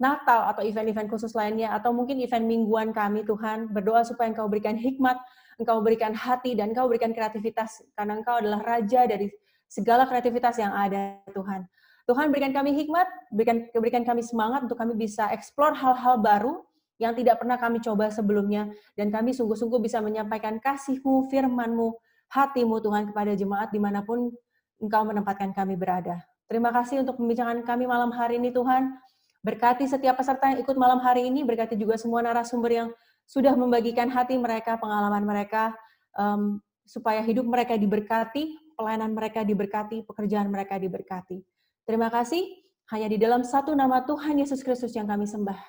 [0.00, 4.76] Natal atau event-event khusus lainnya atau mungkin event mingguan kami Tuhan berdoa supaya Engkau berikan
[4.76, 5.16] hikmat,
[5.60, 9.28] Engkau berikan hati dan Engkau berikan kreativitas karena Engkau adalah raja dari
[9.68, 11.68] segala kreativitas yang ada Tuhan.
[12.08, 16.64] Tuhan berikan kami hikmat, berikan berikan kami semangat untuk kami bisa eksplor hal-hal baru
[16.96, 21.96] yang tidak pernah kami coba sebelumnya dan kami sungguh-sungguh bisa menyampaikan kasih-Mu, firman-Mu,
[22.32, 24.32] hati-Mu Tuhan kepada jemaat di mana pun
[24.80, 26.29] Engkau menempatkan kami berada.
[26.50, 28.98] Terima kasih untuk pembincangan kami malam hari ini Tuhan.
[29.46, 32.88] Berkati setiap peserta yang ikut malam hari ini, berkati juga semua narasumber yang
[33.22, 35.70] sudah membagikan hati mereka, pengalaman mereka,
[36.18, 41.38] um, supaya hidup mereka diberkati, pelayanan mereka diberkati, pekerjaan mereka diberkati.
[41.86, 42.42] Terima kasih,
[42.90, 45.60] hanya di dalam satu nama Tuhan Yesus Kristus yang kami sembah,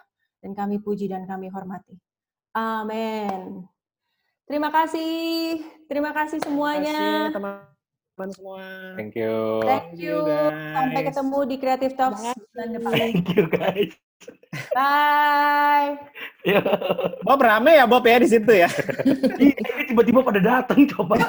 [0.42, 1.94] dan kami puji dan kami hormati.
[2.58, 3.70] Amin.
[4.50, 6.90] Terima kasih, terima kasih semuanya.
[6.92, 7.70] Terima kasih, teman
[8.22, 8.61] teman semua.
[8.93, 9.65] Thank you.
[9.65, 10.22] Thank you.
[10.30, 10.78] Guys.
[10.78, 12.93] Sampai ketemu di Creative Talks bulan depan.
[12.93, 13.97] Thank you guys.
[14.78, 15.97] Bye.
[17.26, 18.69] Bob rame ya Bob ya di situ ya.
[19.89, 21.17] tiba-tiba pada datang coba.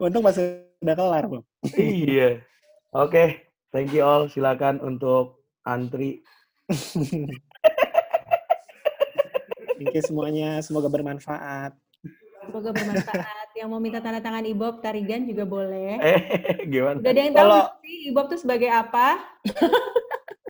[0.00, 0.40] Untung pas
[0.80, 1.44] udah kelar Bob.
[1.76, 2.40] iya.
[2.96, 3.28] Oke, okay.
[3.76, 4.24] thank you all.
[4.32, 6.24] Silakan untuk antri.
[9.76, 10.64] Thank you semuanya.
[10.64, 11.76] Semoga bermanfaat.
[12.48, 13.49] Semoga bermanfaat.
[13.52, 15.98] Yang mau minta tanda tangan Ibob Tarigan juga boleh.
[15.98, 16.18] Eh,
[16.72, 16.98] gimana?
[16.98, 19.18] Udah ada yang tahu Kalau- sih Ibob tuh sebagai apa?